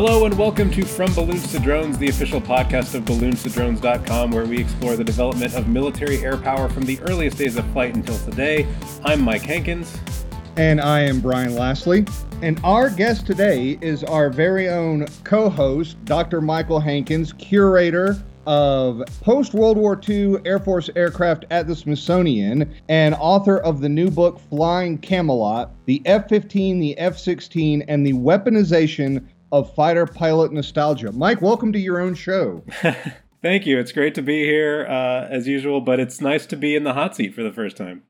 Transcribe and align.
Hello 0.00 0.26
and 0.26 0.38
welcome 0.38 0.70
to 0.70 0.84
From 0.84 1.12
Balloons 1.12 1.50
to 1.50 1.58
Drones, 1.58 1.98
the 1.98 2.08
official 2.08 2.40
podcast 2.40 2.94
of 2.94 3.02
balloonstodrones.com, 3.02 4.30
where 4.30 4.46
we 4.46 4.60
explore 4.60 4.94
the 4.94 5.02
development 5.02 5.56
of 5.56 5.66
military 5.66 6.18
air 6.18 6.36
power 6.36 6.68
from 6.68 6.84
the 6.84 7.00
earliest 7.00 7.36
days 7.36 7.56
of 7.56 7.68
flight 7.72 7.96
until 7.96 8.16
today. 8.18 8.64
I'm 9.02 9.20
Mike 9.20 9.42
Hankins. 9.42 9.98
And 10.56 10.80
I 10.80 11.00
am 11.00 11.18
Brian 11.20 11.56
Laslie. 11.56 12.08
And 12.42 12.60
our 12.62 12.90
guest 12.90 13.26
today 13.26 13.76
is 13.80 14.04
our 14.04 14.30
very 14.30 14.68
own 14.68 15.08
co 15.24 15.50
host, 15.50 15.96
Dr. 16.04 16.40
Michael 16.40 16.78
Hankins, 16.78 17.32
curator 17.32 18.22
of 18.46 19.02
post 19.20 19.52
World 19.52 19.76
War 19.78 20.00
II 20.08 20.36
Air 20.44 20.60
Force 20.60 20.88
aircraft 20.94 21.44
at 21.50 21.66
the 21.66 21.74
Smithsonian 21.74 22.72
and 22.88 23.16
author 23.16 23.58
of 23.58 23.80
the 23.80 23.88
new 23.88 24.12
book 24.12 24.40
Flying 24.48 24.96
Camelot, 24.98 25.72
the 25.86 26.00
F 26.06 26.28
15, 26.28 26.78
the 26.78 26.96
F 26.98 27.18
16, 27.18 27.82
and 27.88 28.06
the 28.06 28.12
weaponization 28.12 29.26
of 29.52 29.74
fighter 29.74 30.06
pilot 30.06 30.52
nostalgia. 30.52 31.12
Mike, 31.12 31.40
welcome 31.40 31.72
to 31.72 31.78
your 31.78 32.00
own 32.00 32.14
show. 32.14 32.64
Thank 33.42 33.66
you. 33.66 33.78
It's 33.78 33.92
great 33.92 34.14
to 34.16 34.22
be 34.22 34.44
here 34.44 34.86
uh, 34.88 35.28
as 35.30 35.46
usual, 35.46 35.80
but 35.80 36.00
it's 36.00 36.20
nice 36.20 36.46
to 36.46 36.56
be 36.56 36.74
in 36.74 36.84
the 36.84 36.92
hot 36.92 37.14
seat 37.14 37.34
for 37.34 37.42
the 37.42 37.52
first 37.52 37.76
time. 37.76 38.02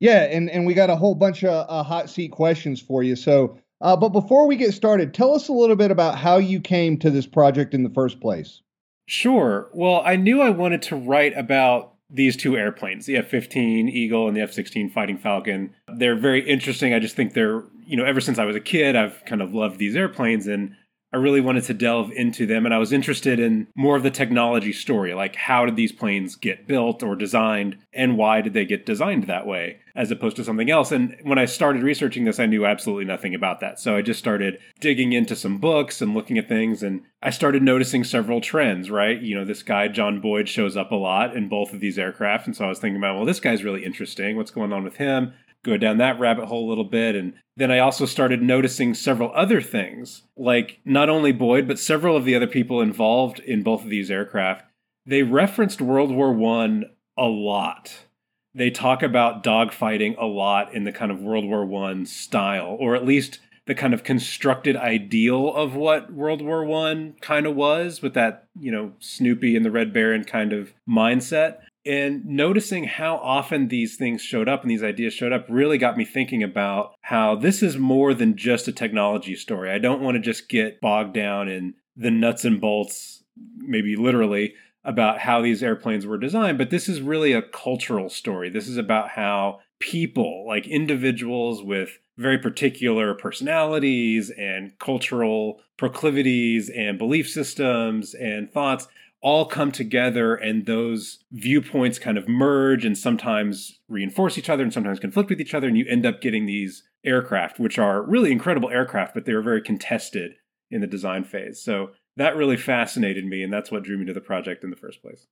Yeah, 0.00 0.22
and, 0.24 0.50
and 0.50 0.66
we 0.66 0.74
got 0.74 0.90
a 0.90 0.96
whole 0.96 1.14
bunch 1.14 1.44
of 1.44 1.66
uh, 1.68 1.82
hot 1.82 2.10
seat 2.10 2.32
questions 2.32 2.80
for 2.80 3.02
you. 3.02 3.14
So, 3.16 3.56
uh, 3.80 3.96
but 3.96 4.08
before 4.08 4.46
we 4.46 4.56
get 4.56 4.74
started, 4.74 5.14
tell 5.14 5.34
us 5.34 5.48
a 5.48 5.52
little 5.52 5.76
bit 5.76 5.90
about 5.90 6.18
how 6.18 6.38
you 6.38 6.60
came 6.60 6.98
to 6.98 7.10
this 7.10 7.26
project 7.26 7.72
in 7.72 7.84
the 7.84 7.90
first 7.90 8.20
place. 8.20 8.60
Sure. 9.06 9.70
Well, 9.72 10.02
I 10.04 10.16
knew 10.16 10.40
I 10.40 10.50
wanted 10.50 10.82
to 10.82 10.96
write 10.96 11.36
about 11.36 11.93
these 12.10 12.36
two 12.36 12.56
airplanes, 12.56 13.06
the 13.06 13.16
F 13.16 13.28
15 13.28 13.88
Eagle 13.88 14.28
and 14.28 14.36
the 14.36 14.40
F 14.40 14.52
16 14.52 14.90
Fighting 14.90 15.18
Falcon. 15.18 15.74
They're 15.96 16.18
very 16.18 16.48
interesting. 16.48 16.94
I 16.94 16.98
just 16.98 17.16
think 17.16 17.34
they're, 17.34 17.64
you 17.86 17.96
know, 17.96 18.04
ever 18.04 18.20
since 18.20 18.38
I 18.38 18.44
was 18.44 18.56
a 18.56 18.60
kid, 18.60 18.96
I've 18.96 19.24
kind 19.24 19.42
of 19.42 19.54
loved 19.54 19.78
these 19.78 19.96
airplanes 19.96 20.46
and 20.46 20.76
I 21.14 21.16
really 21.18 21.40
wanted 21.40 21.62
to 21.64 21.74
delve 21.74 22.10
into 22.10 22.44
them. 22.44 22.64
And 22.64 22.74
I 22.74 22.78
was 22.78 22.92
interested 22.92 23.38
in 23.38 23.68
more 23.76 23.94
of 23.94 24.02
the 24.02 24.10
technology 24.10 24.72
story 24.72 25.14
like, 25.14 25.36
how 25.36 25.64
did 25.64 25.76
these 25.76 25.92
planes 25.92 26.34
get 26.34 26.66
built 26.66 27.04
or 27.04 27.14
designed, 27.14 27.78
and 27.92 28.18
why 28.18 28.40
did 28.40 28.52
they 28.52 28.64
get 28.64 28.84
designed 28.84 29.28
that 29.28 29.46
way, 29.46 29.78
as 29.94 30.10
opposed 30.10 30.34
to 30.36 30.44
something 30.44 30.72
else? 30.72 30.90
And 30.90 31.16
when 31.22 31.38
I 31.38 31.44
started 31.44 31.84
researching 31.84 32.24
this, 32.24 32.40
I 32.40 32.46
knew 32.46 32.66
absolutely 32.66 33.04
nothing 33.04 33.32
about 33.32 33.60
that. 33.60 33.78
So 33.78 33.94
I 33.94 34.02
just 34.02 34.18
started 34.18 34.58
digging 34.80 35.12
into 35.12 35.36
some 35.36 35.58
books 35.58 36.02
and 36.02 36.14
looking 36.14 36.36
at 36.36 36.48
things. 36.48 36.82
And 36.82 37.02
I 37.22 37.30
started 37.30 37.62
noticing 37.62 38.02
several 38.02 38.40
trends, 38.40 38.90
right? 38.90 39.20
You 39.20 39.36
know, 39.36 39.44
this 39.44 39.62
guy, 39.62 39.86
John 39.86 40.20
Boyd, 40.20 40.48
shows 40.48 40.76
up 40.76 40.90
a 40.90 40.96
lot 40.96 41.36
in 41.36 41.48
both 41.48 41.72
of 41.72 41.78
these 41.78 41.96
aircraft. 41.96 42.48
And 42.48 42.56
so 42.56 42.64
I 42.64 42.68
was 42.68 42.80
thinking 42.80 42.98
about, 42.98 43.14
well, 43.14 43.24
this 43.24 43.38
guy's 43.38 43.62
really 43.62 43.84
interesting. 43.84 44.36
What's 44.36 44.50
going 44.50 44.72
on 44.72 44.82
with 44.82 44.96
him? 44.96 45.32
Go 45.64 45.76
down 45.76 45.98
that 45.98 46.20
rabbit 46.20 46.44
hole 46.44 46.68
a 46.68 46.68
little 46.68 46.84
bit. 46.84 47.16
And 47.16 47.34
then 47.56 47.70
I 47.70 47.80
also 47.80 48.06
started 48.06 48.42
noticing 48.42 48.94
several 48.94 49.32
other 49.34 49.60
things, 49.60 50.22
like 50.36 50.80
not 50.84 51.08
only 51.08 51.32
Boyd, 51.32 51.66
but 51.66 51.78
several 51.78 52.16
of 52.16 52.24
the 52.24 52.36
other 52.36 52.46
people 52.46 52.80
involved 52.80 53.40
in 53.40 53.62
both 53.62 53.82
of 53.82 53.90
these 53.90 54.10
aircraft. 54.10 54.64
They 55.06 55.22
referenced 55.22 55.80
World 55.80 56.12
War 56.12 56.32
One 56.32 56.84
a 57.18 57.24
lot. 57.26 58.06
They 58.54 58.70
talk 58.70 59.02
about 59.02 59.42
dogfighting 59.42 60.16
a 60.18 60.26
lot 60.26 60.72
in 60.72 60.84
the 60.84 60.92
kind 60.92 61.10
of 61.10 61.20
World 61.20 61.44
War 61.44 61.64
One 61.64 62.06
style, 62.06 62.76
or 62.78 62.94
at 62.94 63.04
least 63.04 63.40
the 63.66 63.74
kind 63.74 63.94
of 63.94 64.04
constructed 64.04 64.76
ideal 64.76 65.52
of 65.54 65.74
what 65.74 66.12
World 66.12 66.42
War 66.42 66.64
One 66.64 67.14
kind 67.20 67.46
of 67.46 67.56
was, 67.56 68.02
with 68.02 68.14
that 68.14 68.46
you 68.58 68.70
know 68.70 68.92
Snoopy 69.00 69.56
and 69.56 69.64
the 69.64 69.70
Red 69.70 69.92
Baron 69.92 70.24
kind 70.24 70.52
of 70.52 70.72
mindset 70.88 71.58
and 71.86 72.24
noticing 72.24 72.84
how 72.84 73.16
often 73.16 73.68
these 73.68 73.96
things 73.96 74.22
showed 74.22 74.48
up 74.48 74.62
and 74.62 74.70
these 74.70 74.82
ideas 74.82 75.12
showed 75.12 75.32
up 75.32 75.46
really 75.48 75.78
got 75.78 75.96
me 75.96 76.04
thinking 76.04 76.42
about 76.42 76.94
how 77.02 77.34
this 77.34 77.62
is 77.62 77.76
more 77.76 78.14
than 78.14 78.36
just 78.36 78.68
a 78.68 78.72
technology 78.72 79.36
story. 79.36 79.70
I 79.70 79.78
don't 79.78 80.00
want 80.00 80.14
to 80.16 80.20
just 80.20 80.48
get 80.48 80.80
bogged 80.80 81.14
down 81.14 81.48
in 81.48 81.74
the 81.96 82.10
nuts 82.10 82.44
and 82.44 82.60
bolts, 82.60 83.22
maybe 83.56 83.96
literally, 83.96 84.54
about 84.84 85.18
how 85.18 85.40
these 85.40 85.62
airplanes 85.62 86.06
were 86.06 86.18
designed, 86.18 86.58
but 86.58 86.70
this 86.70 86.88
is 86.88 87.00
really 87.00 87.32
a 87.32 87.42
cultural 87.42 88.08
story. 88.08 88.50
This 88.50 88.68
is 88.68 88.76
about 88.76 89.10
how 89.10 89.60
people, 89.78 90.44
like 90.46 90.66
individuals 90.66 91.62
with 91.62 91.98
very 92.16 92.38
particular 92.38 93.14
personalities 93.14 94.30
and 94.30 94.78
cultural 94.78 95.60
proclivities 95.76 96.70
and 96.70 96.98
belief 96.98 97.28
systems 97.28 98.14
and 98.14 98.52
thoughts, 98.52 98.86
all 99.24 99.46
come 99.46 99.72
together 99.72 100.34
and 100.34 100.66
those 100.66 101.24
viewpoints 101.32 101.98
kind 101.98 102.18
of 102.18 102.28
merge 102.28 102.84
and 102.84 102.96
sometimes 102.96 103.80
reinforce 103.88 104.36
each 104.36 104.50
other 104.50 104.62
and 104.62 104.72
sometimes 104.72 105.00
conflict 105.00 105.30
with 105.30 105.40
each 105.40 105.54
other 105.54 105.66
and 105.66 105.78
you 105.78 105.86
end 105.88 106.04
up 106.04 106.20
getting 106.20 106.44
these 106.44 106.82
aircraft 107.06 107.58
which 107.58 107.78
are 107.78 108.02
really 108.02 108.30
incredible 108.30 108.68
aircraft 108.68 109.14
but 109.14 109.24
they 109.24 109.32
were 109.32 109.40
very 109.40 109.62
contested 109.62 110.32
in 110.70 110.82
the 110.82 110.86
design 110.86 111.24
phase. 111.24 111.62
So 111.62 111.92
that 112.18 112.36
really 112.36 112.58
fascinated 112.58 113.24
me 113.24 113.42
and 113.42 113.50
that's 113.50 113.70
what 113.70 113.82
drew 113.82 113.96
me 113.96 114.04
to 114.04 114.12
the 114.12 114.20
project 114.20 114.62
in 114.62 114.68
the 114.68 114.76
first 114.76 115.00
place. 115.00 115.26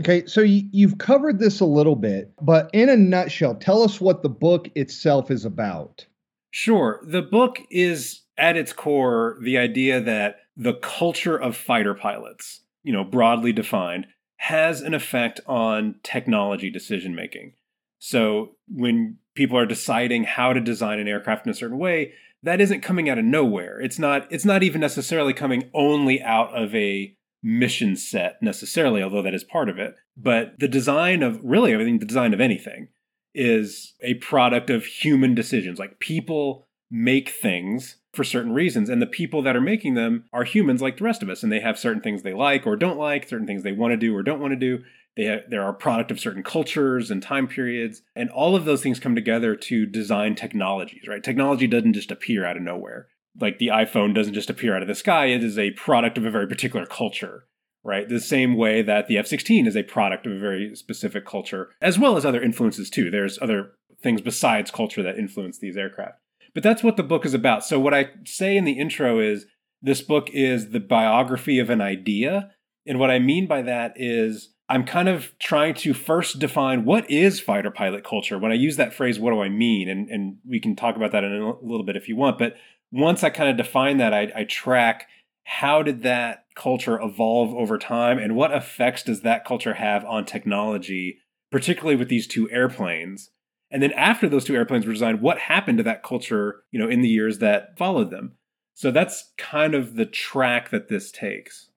Okay 0.00 0.24
so 0.26 0.40
you've 0.42 0.98
covered 0.98 1.40
this 1.40 1.58
a 1.58 1.66
little 1.66 1.96
bit 1.96 2.32
but 2.40 2.70
in 2.72 2.88
a 2.88 2.96
nutshell 2.96 3.56
tell 3.56 3.82
us 3.82 4.00
what 4.00 4.22
the 4.22 4.28
book 4.28 4.68
itself 4.76 5.32
is 5.32 5.44
about. 5.44 6.06
Sure. 6.52 7.00
The 7.04 7.22
book 7.22 7.60
is 7.72 8.22
at 8.38 8.56
its 8.56 8.72
core 8.72 9.36
the 9.42 9.58
idea 9.58 10.00
that 10.00 10.36
the 10.56 10.74
culture 10.74 11.36
of 11.36 11.56
fighter 11.56 11.92
pilots 11.92 12.60
you 12.86 12.92
know, 12.92 13.02
broadly 13.02 13.52
defined, 13.52 14.06
has 14.36 14.80
an 14.80 14.94
effect 14.94 15.40
on 15.46 15.96
technology 16.04 16.70
decision 16.70 17.16
making. 17.16 17.52
So 17.98 18.52
when 18.68 19.16
people 19.34 19.58
are 19.58 19.66
deciding 19.66 20.22
how 20.22 20.52
to 20.52 20.60
design 20.60 21.00
an 21.00 21.08
aircraft 21.08 21.46
in 21.46 21.50
a 21.50 21.54
certain 21.54 21.78
way, 21.78 22.12
that 22.44 22.60
isn't 22.60 22.82
coming 22.82 23.10
out 23.10 23.18
of 23.18 23.24
nowhere. 23.24 23.80
It's 23.80 23.98
not 23.98 24.30
it's 24.30 24.44
not 24.44 24.62
even 24.62 24.80
necessarily 24.80 25.32
coming 25.32 25.68
only 25.74 26.22
out 26.22 26.54
of 26.54 26.72
a 26.76 27.16
mission 27.42 27.96
set 27.96 28.36
necessarily, 28.40 29.02
although 29.02 29.22
that 29.22 29.34
is 29.34 29.42
part 29.42 29.68
of 29.68 29.78
it. 29.80 29.96
But 30.16 30.60
the 30.60 30.68
design 30.68 31.24
of 31.24 31.40
really 31.42 31.72
I 31.72 31.74
everything, 31.74 31.98
the 31.98 32.06
design 32.06 32.34
of 32.34 32.40
anything 32.40 32.88
is 33.34 33.94
a 34.00 34.14
product 34.14 34.70
of 34.70 34.86
human 34.86 35.34
decisions. 35.34 35.80
Like 35.80 35.98
people 35.98 36.65
make 36.90 37.30
things 37.30 37.96
for 38.12 38.24
certain 38.24 38.52
reasons. 38.52 38.88
And 38.88 39.00
the 39.00 39.06
people 39.06 39.42
that 39.42 39.56
are 39.56 39.60
making 39.60 39.94
them 39.94 40.24
are 40.32 40.44
humans 40.44 40.80
like 40.80 40.96
the 40.96 41.04
rest 41.04 41.22
of 41.22 41.28
us. 41.28 41.42
And 41.42 41.52
they 41.52 41.60
have 41.60 41.78
certain 41.78 42.02
things 42.02 42.22
they 42.22 42.34
like 42.34 42.66
or 42.66 42.76
don't 42.76 42.98
like, 42.98 43.28
certain 43.28 43.46
things 43.46 43.62
they 43.62 43.72
want 43.72 43.92
to 43.92 43.96
do 43.96 44.14
or 44.16 44.22
don't 44.22 44.40
want 44.40 44.52
to 44.52 44.56
do. 44.56 44.82
They 45.16 45.42
they're 45.48 45.68
a 45.68 45.74
product 45.74 46.10
of 46.10 46.20
certain 46.20 46.42
cultures 46.42 47.10
and 47.10 47.22
time 47.22 47.46
periods. 47.46 48.02
And 48.14 48.30
all 48.30 48.56
of 48.56 48.64
those 48.64 48.82
things 48.82 49.00
come 49.00 49.14
together 49.14 49.56
to 49.56 49.86
design 49.86 50.34
technologies, 50.34 51.08
right? 51.08 51.22
Technology 51.22 51.66
doesn't 51.66 51.94
just 51.94 52.10
appear 52.10 52.46
out 52.46 52.56
of 52.56 52.62
nowhere. 52.62 53.08
Like 53.38 53.58
the 53.58 53.68
iPhone 53.68 54.14
doesn't 54.14 54.34
just 54.34 54.50
appear 54.50 54.74
out 54.74 54.82
of 54.82 54.88
the 54.88 54.94
sky. 54.94 55.26
It 55.26 55.44
is 55.44 55.58
a 55.58 55.72
product 55.72 56.16
of 56.18 56.24
a 56.24 56.30
very 56.30 56.46
particular 56.46 56.86
culture 56.86 57.44
right? 57.86 58.08
The 58.08 58.18
same 58.18 58.56
way 58.56 58.82
that 58.82 59.06
the 59.06 59.16
F 59.16 59.28
16 59.28 59.66
is 59.66 59.76
a 59.76 59.84
product 59.84 60.26
of 60.26 60.32
a 60.32 60.38
very 60.38 60.74
specific 60.74 61.24
culture, 61.24 61.70
as 61.80 61.98
well 61.98 62.16
as 62.16 62.26
other 62.26 62.42
influences 62.42 62.90
too. 62.90 63.10
There's 63.12 63.38
other 63.40 63.70
things 64.02 64.20
besides 64.20 64.72
culture 64.72 65.04
that 65.04 65.18
influence 65.18 65.58
these 65.58 65.76
aircraft. 65.76 66.18
But 66.56 66.62
that's 66.62 66.82
what 66.82 66.96
the 66.96 67.02
book 67.02 67.26
is 67.26 67.34
about. 67.34 67.66
So, 67.66 67.78
what 67.78 67.92
I 67.92 68.08
say 68.24 68.56
in 68.56 68.64
the 68.64 68.78
intro 68.78 69.20
is 69.20 69.44
this 69.82 70.00
book 70.00 70.30
is 70.30 70.70
the 70.70 70.80
biography 70.80 71.58
of 71.58 71.68
an 71.68 71.82
idea. 71.82 72.50
And 72.86 72.98
what 72.98 73.10
I 73.10 73.18
mean 73.18 73.46
by 73.46 73.60
that 73.60 73.92
is 73.96 74.54
I'm 74.66 74.86
kind 74.86 75.06
of 75.06 75.38
trying 75.38 75.74
to 75.74 75.92
first 75.92 76.38
define 76.38 76.86
what 76.86 77.10
is 77.10 77.40
fighter 77.40 77.70
pilot 77.70 78.04
culture. 78.04 78.38
When 78.38 78.52
I 78.52 78.54
use 78.54 78.78
that 78.78 78.94
phrase, 78.94 79.18
what 79.18 79.32
do 79.32 79.42
I 79.42 79.50
mean? 79.50 79.90
And, 79.90 80.08
and 80.08 80.38
we 80.48 80.58
can 80.58 80.74
talk 80.74 80.96
about 80.96 81.12
that 81.12 81.24
in 81.24 81.30
a 81.30 81.60
little 81.60 81.84
bit 81.84 81.94
if 81.94 82.08
you 82.08 82.16
want. 82.16 82.38
But 82.38 82.56
once 82.90 83.22
I 83.22 83.28
kind 83.28 83.50
of 83.50 83.58
define 83.58 83.98
that, 83.98 84.14
I, 84.14 84.32
I 84.34 84.44
track 84.44 85.08
how 85.44 85.82
did 85.82 86.04
that 86.04 86.46
culture 86.54 86.98
evolve 86.98 87.52
over 87.52 87.76
time 87.76 88.16
and 88.16 88.34
what 88.34 88.54
effects 88.54 89.02
does 89.02 89.20
that 89.20 89.44
culture 89.44 89.74
have 89.74 90.06
on 90.06 90.24
technology, 90.24 91.18
particularly 91.50 91.96
with 91.96 92.08
these 92.08 92.26
two 92.26 92.48
airplanes. 92.50 93.28
And 93.70 93.82
then 93.82 93.92
after 93.92 94.28
those 94.28 94.44
two 94.44 94.54
airplanes 94.54 94.86
were 94.86 94.92
designed, 94.92 95.20
what 95.20 95.38
happened 95.38 95.78
to 95.78 95.84
that 95.84 96.02
culture, 96.02 96.62
you 96.70 96.78
know, 96.78 96.88
in 96.88 97.02
the 97.02 97.08
years 97.08 97.38
that 97.38 97.76
followed 97.76 98.10
them? 98.10 98.36
So 98.74 98.90
that's 98.90 99.32
kind 99.38 99.74
of 99.74 99.96
the 99.96 100.06
track 100.06 100.70
that 100.70 100.88
this 100.88 101.10
takes. 101.10 101.70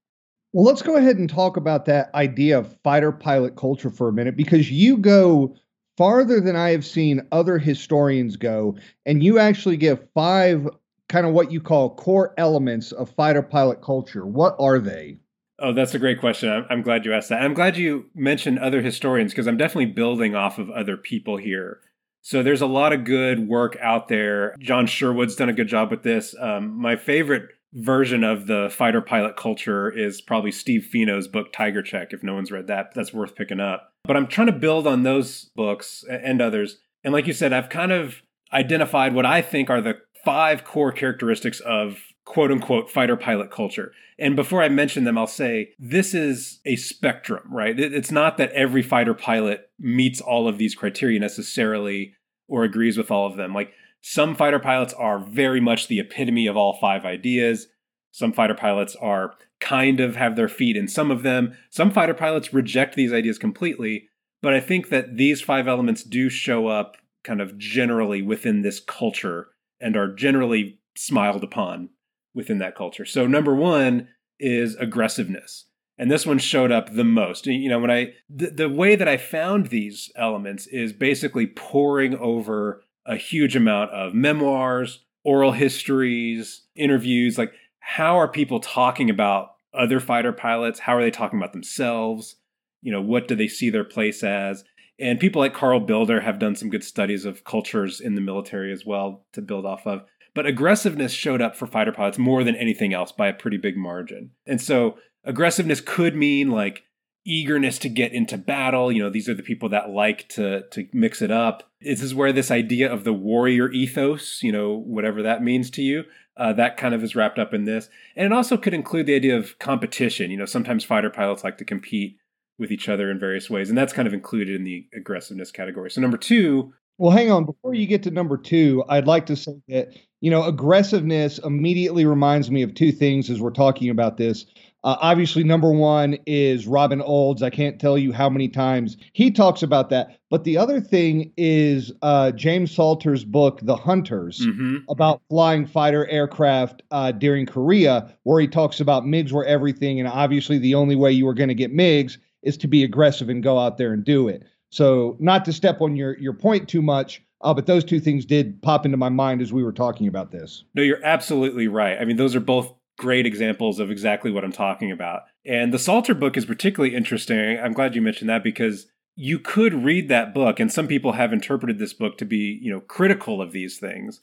Well, 0.52 0.66
let's 0.66 0.82
go 0.82 0.98
ahead 0.98 1.18
and 1.18 1.30
talk 1.30 1.58
about 1.58 1.86
that 1.86 2.14
idea 2.16 2.58
of 2.58 2.76
fighter 2.84 3.12
pilot 3.12 3.56
culture 3.56 3.90
for 3.90 4.08
a 4.08 4.14
minute 4.14 4.36
because 4.36 4.72
you 4.72 4.98
go 4.98 5.56
farther 5.98 6.40
than 6.40 6.56
I 6.56 6.72
have 6.72 6.86
seen 6.86 7.28
other 7.32 7.58
historians 7.58 8.36
go, 8.36 8.76
and 9.06 9.22
you 9.22 9.38
actually 9.38 9.78
give 9.78 10.08
five 10.14 10.68
kind 11.08 11.26
of 11.26 11.34
what 11.34 11.52
you 11.52 11.60
call 11.60 11.96
core 11.96 12.34
elements 12.38 12.92
of 12.92 13.10
fighter 13.10 13.42
pilot 13.42 13.82
culture. 13.82 14.26
What 14.26 14.56
are 14.60 14.80
they? 14.80 15.20
Oh, 15.62 15.74
that's 15.74 15.94
a 15.94 16.00
great 16.00 16.20
question. 16.20 16.50
I'm, 16.50 16.66
I'm 16.70 16.82
glad 16.82 17.06
you 17.06 17.14
asked 17.14 17.30
that. 17.30 17.42
I'm 17.42 17.54
glad 17.54 17.78
you 17.78 18.06
mentioned 18.16 18.60
other 18.60 18.82
historians 18.82 19.32
because 19.32 19.48
I'm 19.48 19.58
definitely 19.58 19.88
building 19.88 20.36
off 20.36 20.58
of 20.58 20.70
other 20.70 20.98
people 20.98 21.38
here. 21.38 21.80
So 22.22 22.44
there's 22.44 22.62
a 22.62 22.68
lot 22.68 22.94
of 22.94 23.06
good 23.06 23.48
work 23.48 23.78
out 23.82 24.08
there. 24.08 24.56
John 24.60 24.88
Sherwood's 24.88 25.36
done 25.36 25.50
a 25.50 25.54
good 25.54 25.68
job 25.68 25.90
with 25.90 26.04
this. 26.04 26.36
Um, 26.40 26.80
my 26.80 26.96
favorite 26.96 27.50
version 27.74 28.24
of 28.24 28.48
the 28.48 28.70
fighter 28.72 29.02
pilot 29.02 29.38
culture 29.38 29.90
is 29.90 30.22
probably 30.22 30.52
Steve 30.52 30.86
Fino's 30.86 31.28
book 31.28 31.54
Tiger 31.54 31.82
Check. 31.82 32.14
If 32.14 32.24
no 32.24 32.34
one's 32.34 32.52
read 32.52 32.68
that, 32.68 32.94
that's 32.94 33.14
worth 33.14 33.36
picking 33.36 33.60
up. 33.60 33.94
But 34.04 34.18
I'm 34.18 34.28
trying 34.28 34.48
to 34.48 34.54
build 34.54 34.88
on 34.88 35.04
those 35.04 35.50
books 35.56 36.04
and 36.10 36.42
others. 36.42 36.80
And 37.04 37.14
like 37.14 37.28
you 37.28 37.34
said, 37.34 37.54
I've 37.54 37.70
kind 37.70 37.92
of 37.92 38.22
identified 38.52 39.14
what 39.14 39.26
I 39.26 39.42
think 39.42 39.70
are 39.70 39.82
the 39.82 40.00
five 40.26 40.64
core 40.64 40.92
characteristics 40.92 41.60
of 41.62 42.00
quote 42.30 42.52
unquote 42.52 42.92
fighter 42.92 43.18
pilot 43.18 43.50
culture. 43.50 43.92
And 44.20 44.36
before 44.36 44.62
I 44.62 44.70
mention 44.70 45.04
them, 45.04 45.18
I'll 45.18 45.26
say 45.26 45.72
this 45.80 46.14
is 46.14 46.60
a 46.64 46.76
spectrum, 46.76 47.42
right? 47.52 47.78
It's 47.78 48.12
not 48.12 48.38
that 48.38 48.52
every 48.52 48.84
fighter 48.84 49.16
pilot 49.16 49.72
meets 49.80 50.22
all 50.22 50.48
of 50.48 50.60
these 50.60 50.76
criteria 50.76 51.20
necessarily 51.20 52.14
or 52.48 52.64
agrees 52.64 53.00
with 53.00 53.10
all 53.10 53.26
of 53.26 53.36
them. 53.36 53.52
Like 53.52 53.74
some 54.02 54.36
fighter 54.36 54.60
pilots 54.60 54.94
are 54.94 55.18
very 55.18 55.60
much 55.60 55.88
the 55.88 56.00
epitome 56.00 56.46
of 56.46 56.56
all 56.56 56.78
five 56.80 57.04
ideas. 57.04 57.66
Some 58.12 58.32
fighter 58.32 58.54
pilots 58.54 58.96
are 58.98 59.34
kind 59.60 60.00
of 60.00 60.16
have 60.16 60.36
their 60.36 60.48
feet 60.48 60.78
in 60.78 60.88
some 60.88 61.10
of 61.10 61.24
them. 61.24 61.58
Some 61.72 61.90
fighter 61.90 62.14
pilots 62.14 62.54
reject 62.54 62.94
these 62.94 63.12
ideas 63.12 63.40
completely. 63.40 64.08
But 64.44 64.54
I 64.54 64.60
think 64.60 64.90
that 64.90 65.18
these 65.18 65.42
five 65.42 65.68
elements 65.68 66.04
do 66.04 66.30
show 66.30 66.68
up 66.68 66.96
kind 67.24 67.42
of 67.42 67.58
generally 67.58 68.22
within 68.22 68.62
this 68.62 68.80
culture 68.80 69.48
and 69.82 69.98
are 69.98 70.14
generally 70.14 70.80
smiled 70.96 71.44
upon 71.44 71.90
within 72.40 72.60
that 72.60 72.76
culture. 72.76 73.06
So, 73.06 73.28
number 73.28 73.54
one 73.54 74.08
is 74.40 74.76
aggressiveness. 74.76 75.66
And 75.98 76.10
this 76.10 76.26
one 76.26 76.40
showed 76.40 76.72
up 76.72 76.94
the 76.94 77.04
most. 77.04 77.46
You 77.46 77.68
know, 77.68 77.80
when 77.80 77.92
I, 77.92 78.14
the, 78.30 78.52
the 78.52 78.70
way 78.70 78.96
that 78.96 79.10
I 79.10 79.18
found 79.18 79.68
these 79.68 80.10
elements 80.16 80.66
is 80.68 80.94
basically 80.94 81.46
pouring 81.46 82.18
over 82.18 82.82
a 83.06 83.18
huge 83.18 83.58
amount 83.58 83.92
of 83.92 84.14
memoirs, 84.14 85.04
oral 85.26 85.52
histories, 85.52 86.64
interviews. 86.76 87.38
Like, 87.38 87.52
how 87.80 88.18
are 88.18 88.30
people 88.30 88.62
talking 88.62 89.10
about 89.10 89.56
other 89.74 90.00
fighter 90.00 90.32
pilots? 90.32 90.80
How 90.80 90.96
are 90.96 91.02
they 91.02 91.12
talking 91.12 91.38
about 91.38 91.52
themselves? 91.52 92.38
You 92.82 92.94
know, 92.94 93.02
what 93.02 93.28
do 93.28 93.36
they 93.36 93.50
see 93.50 93.70
their 93.70 93.84
place 93.84 94.24
as? 94.24 94.64
And 95.00 95.20
people 95.20 95.42
like 95.42 95.54
Carl 95.54 95.82
Builder 95.82 96.22
have 96.22 96.40
done 96.40 96.56
some 96.56 96.70
good 96.70 96.84
studies 96.84 97.26
of 97.26 97.44
cultures 97.44 98.00
in 98.00 98.16
the 98.16 98.22
military 98.22 98.72
as 98.72 98.86
well 98.86 99.26
to 99.34 99.42
build 99.42 99.66
off 99.66 99.86
of. 99.86 100.04
But 100.40 100.46
aggressiveness 100.46 101.12
showed 101.12 101.42
up 101.42 101.54
for 101.54 101.68
fighter 101.68 101.92
pilots 101.92 102.18
more 102.18 102.46
than 102.46 102.56
anything 102.56 102.94
else 102.94 103.12
by 103.12 103.28
a 103.28 103.34
pretty 103.34 103.58
big 103.58 103.76
margin. 103.76 104.32
And 104.48 104.62
so 104.62 104.98
aggressiveness 105.26 105.82
could 105.82 106.16
mean 106.16 106.50
like 106.50 106.84
eagerness 107.26 107.78
to 107.80 107.90
get 107.90 108.14
into 108.14 108.38
battle. 108.38 108.90
You 108.90 109.04
know, 109.04 109.10
these 109.10 109.28
are 109.28 109.34
the 109.34 109.44
people 109.44 109.68
that 109.68 109.90
like 109.90 110.30
to 110.30 110.62
to 110.70 110.88
mix 110.94 111.22
it 111.22 111.30
up. 111.30 111.70
This 111.82 112.02
is 112.02 112.16
where 112.16 112.32
this 112.32 112.52
idea 112.52 112.90
of 112.90 113.04
the 113.04 113.12
warrior 113.12 113.70
ethos, 113.70 114.42
you 114.42 114.54
know, 114.54 114.78
whatever 114.78 115.22
that 115.24 115.44
means 115.44 115.70
to 115.72 115.82
you, 115.82 116.06
uh, 116.38 116.54
that 116.54 116.78
kind 116.78 116.96
of 116.96 117.04
is 117.04 117.18
wrapped 117.18 117.38
up 117.38 117.54
in 117.54 117.66
this. 117.66 117.90
And 118.16 118.26
it 118.26 118.32
also 118.32 118.56
could 118.56 118.74
include 118.74 119.08
the 119.08 119.16
idea 119.16 119.38
of 119.38 119.60
competition. 119.60 120.32
You 120.32 120.38
know, 120.38 120.46
sometimes 120.46 120.86
fighter 120.86 121.10
pilots 121.10 121.44
like 121.44 121.58
to 121.58 121.66
compete 121.66 122.16
with 122.58 122.72
each 122.72 122.88
other 122.88 123.12
in 123.12 123.20
various 123.20 123.50
ways, 123.50 123.68
and 123.68 123.78
that's 123.78 123.92
kind 123.92 124.08
of 124.08 124.14
included 124.14 124.56
in 124.56 124.64
the 124.64 124.88
aggressiveness 124.96 125.52
category. 125.52 125.92
So 125.92 126.00
number 126.00 126.16
two. 126.18 126.74
Well, 127.00 127.12
hang 127.12 127.32
on. 127.32 127.46
Before 127.46 127.74
you 127.74 127.88
get 127.88 128.04
to 128.04 128.12
number 128.12 128.38
two, 128.38 128.84
I'd 128.90 129.08
like 129.08 129.26
to 129.28 129.38
say 129.38 129.56
that 129.70 129.94
you 130.20 130.30
know 130.30 130.44
aggressiveness 130.44 131.40
immediately 131.40 132.06
reminds 132.06 132.52
me 132.52 132.62
of 132.62 132.76
two 132.76 132.92
things 132.92 133.30
as 133.30 133.40
we're 133.40 133.52
talking 133.52 133.90
about 133.90 134.18
this. 134.18 134.46
Uh, 134.84 134.98
obviously, 135.00 135.46
number 135.46 135.72
one 135.72 136.18
is 136.26 136.68
Robin 136.68 137.02
Olds. 137.02 137.42
I 137.42 137.52
can't 137.52 137.80
tell 137.80 137.98
you 137.98 138.12
how 138.12 138.30
many 138.30 138.50
times 138.50 138.98
he 139.14 139.32
talks 139.32 139.64
about 139.64 139.90
that. 139.92 140.20
But 140.30 140.44
the 140.44 140.58
other 140.58 140.82
thing 140.82 141.32
is 141.38 141.94
uh, 142.02 142.32
James 142.32 142.76
Salter's 142.76 143.24
book, 143.24 143.60
The 143.62 143.78
Hunters, 143.78 144.42
mm-hmm. 144.42 144.78
about 144.90 145.22
flying 145.30 145.68
fighter 145.68 146.06
aircraft 146.08 146.84
uh, 146.92 147.14
during 147.14 147.46
Korea, 147.46 148.14
where 148.24 148.42
he 148.42 148.48
talks 148.48 148.82
about 148.82 149.06
MiGs 149.06 149.32
were 149.32 149.46
everything. 149.46 150.02
And 150.02 150.08
obviously, 150.08 150.58
the 150.58 150.76
only 150.76 150.98
way 150.98 151.14
you 151.14 151.26
were 151.26 151.34
going 151.34 151.50
to 151.50 151.56
get 151.56 151.74
MiGs 151.74 152.18
is 152.44 152.58
to 152.58 152.68
be 152.68 152.84
aggressive 152.84 153.30
and 153.30 153.42
go 153.42 153.58
out 153.58 153.78
there 153.78 153.94
and 153.94 154.04
do 154.04 154.28
it. 154.28 154.44
So, 154.72 155.18
not 155.20 155.46
to 155.46 155.54
step 155.54 155.82
on 155.82 155.96
your, 155.96 156.18
your 156.20 156.34
point 156.34 156.70
too 156.70 156.82
much, 156.82 157.24
uh, 157.42 157.54
but 157.54 157.66
those 157.66 157.84
two 157.84 158.00
things 158.00 158.26
did 158.26 158.62
pop 158.62 158.86
into 158.86 158.98
my 158.98 159.10
mind 159.10 159.42
as 159.42 159.54
we 159.54 159.64
were 159.64 159.72
talking 159.72 160.08
about 160.08 160.32
this. 160.32 160.64
No, 160.76 160.84
you're 160.84 161.04
absolutely 161.04 161.68
right. 161.68 161.98
I 162.00 162.06
mean, 162.06 162.18
those 162.18 162.36
are 162.36 162.42
both 162.42 162.74
great 162.98 163.26
examples 163.26 163.80
of 163.80 163.90
exactly 163.90 164.30
what 164.30 164.44
I'm 164.44 164.52
talking 164.52 164.92
about. 164.92 165.24
And 165.46 165.74
the 165.74 165.80
Salter 165.80 166.14
book 166.14 166.38
is 166.38 166.46
particularly 166.46 166.96
interesting. 166.96 167.58
I'm 167.58 167.74
glad 167.74 167.96
you 167.96 168.02
mentioned 168.02 168.30
that 168.30 168.44
because 168.44 168.88
you 169.16 169.40
could 169.40 169.74
read 169.74 170.10
that 170.10 170.34
book, 170.34 170.60
and 170.60 170.72
some 170.72 170.88
people 170.88 171.14
have 171.14 171.34
interpreted 171.34 171.80
this 171.80 171.94
book 171.94 172.18
to 172.18 172.26
be, 172.26 172.60
you 172.62 172.72
know, 172.72 172.80
critical 172.82 173.42
of 173.42 173.52
these 173.52 173.78
things 173.78 174.20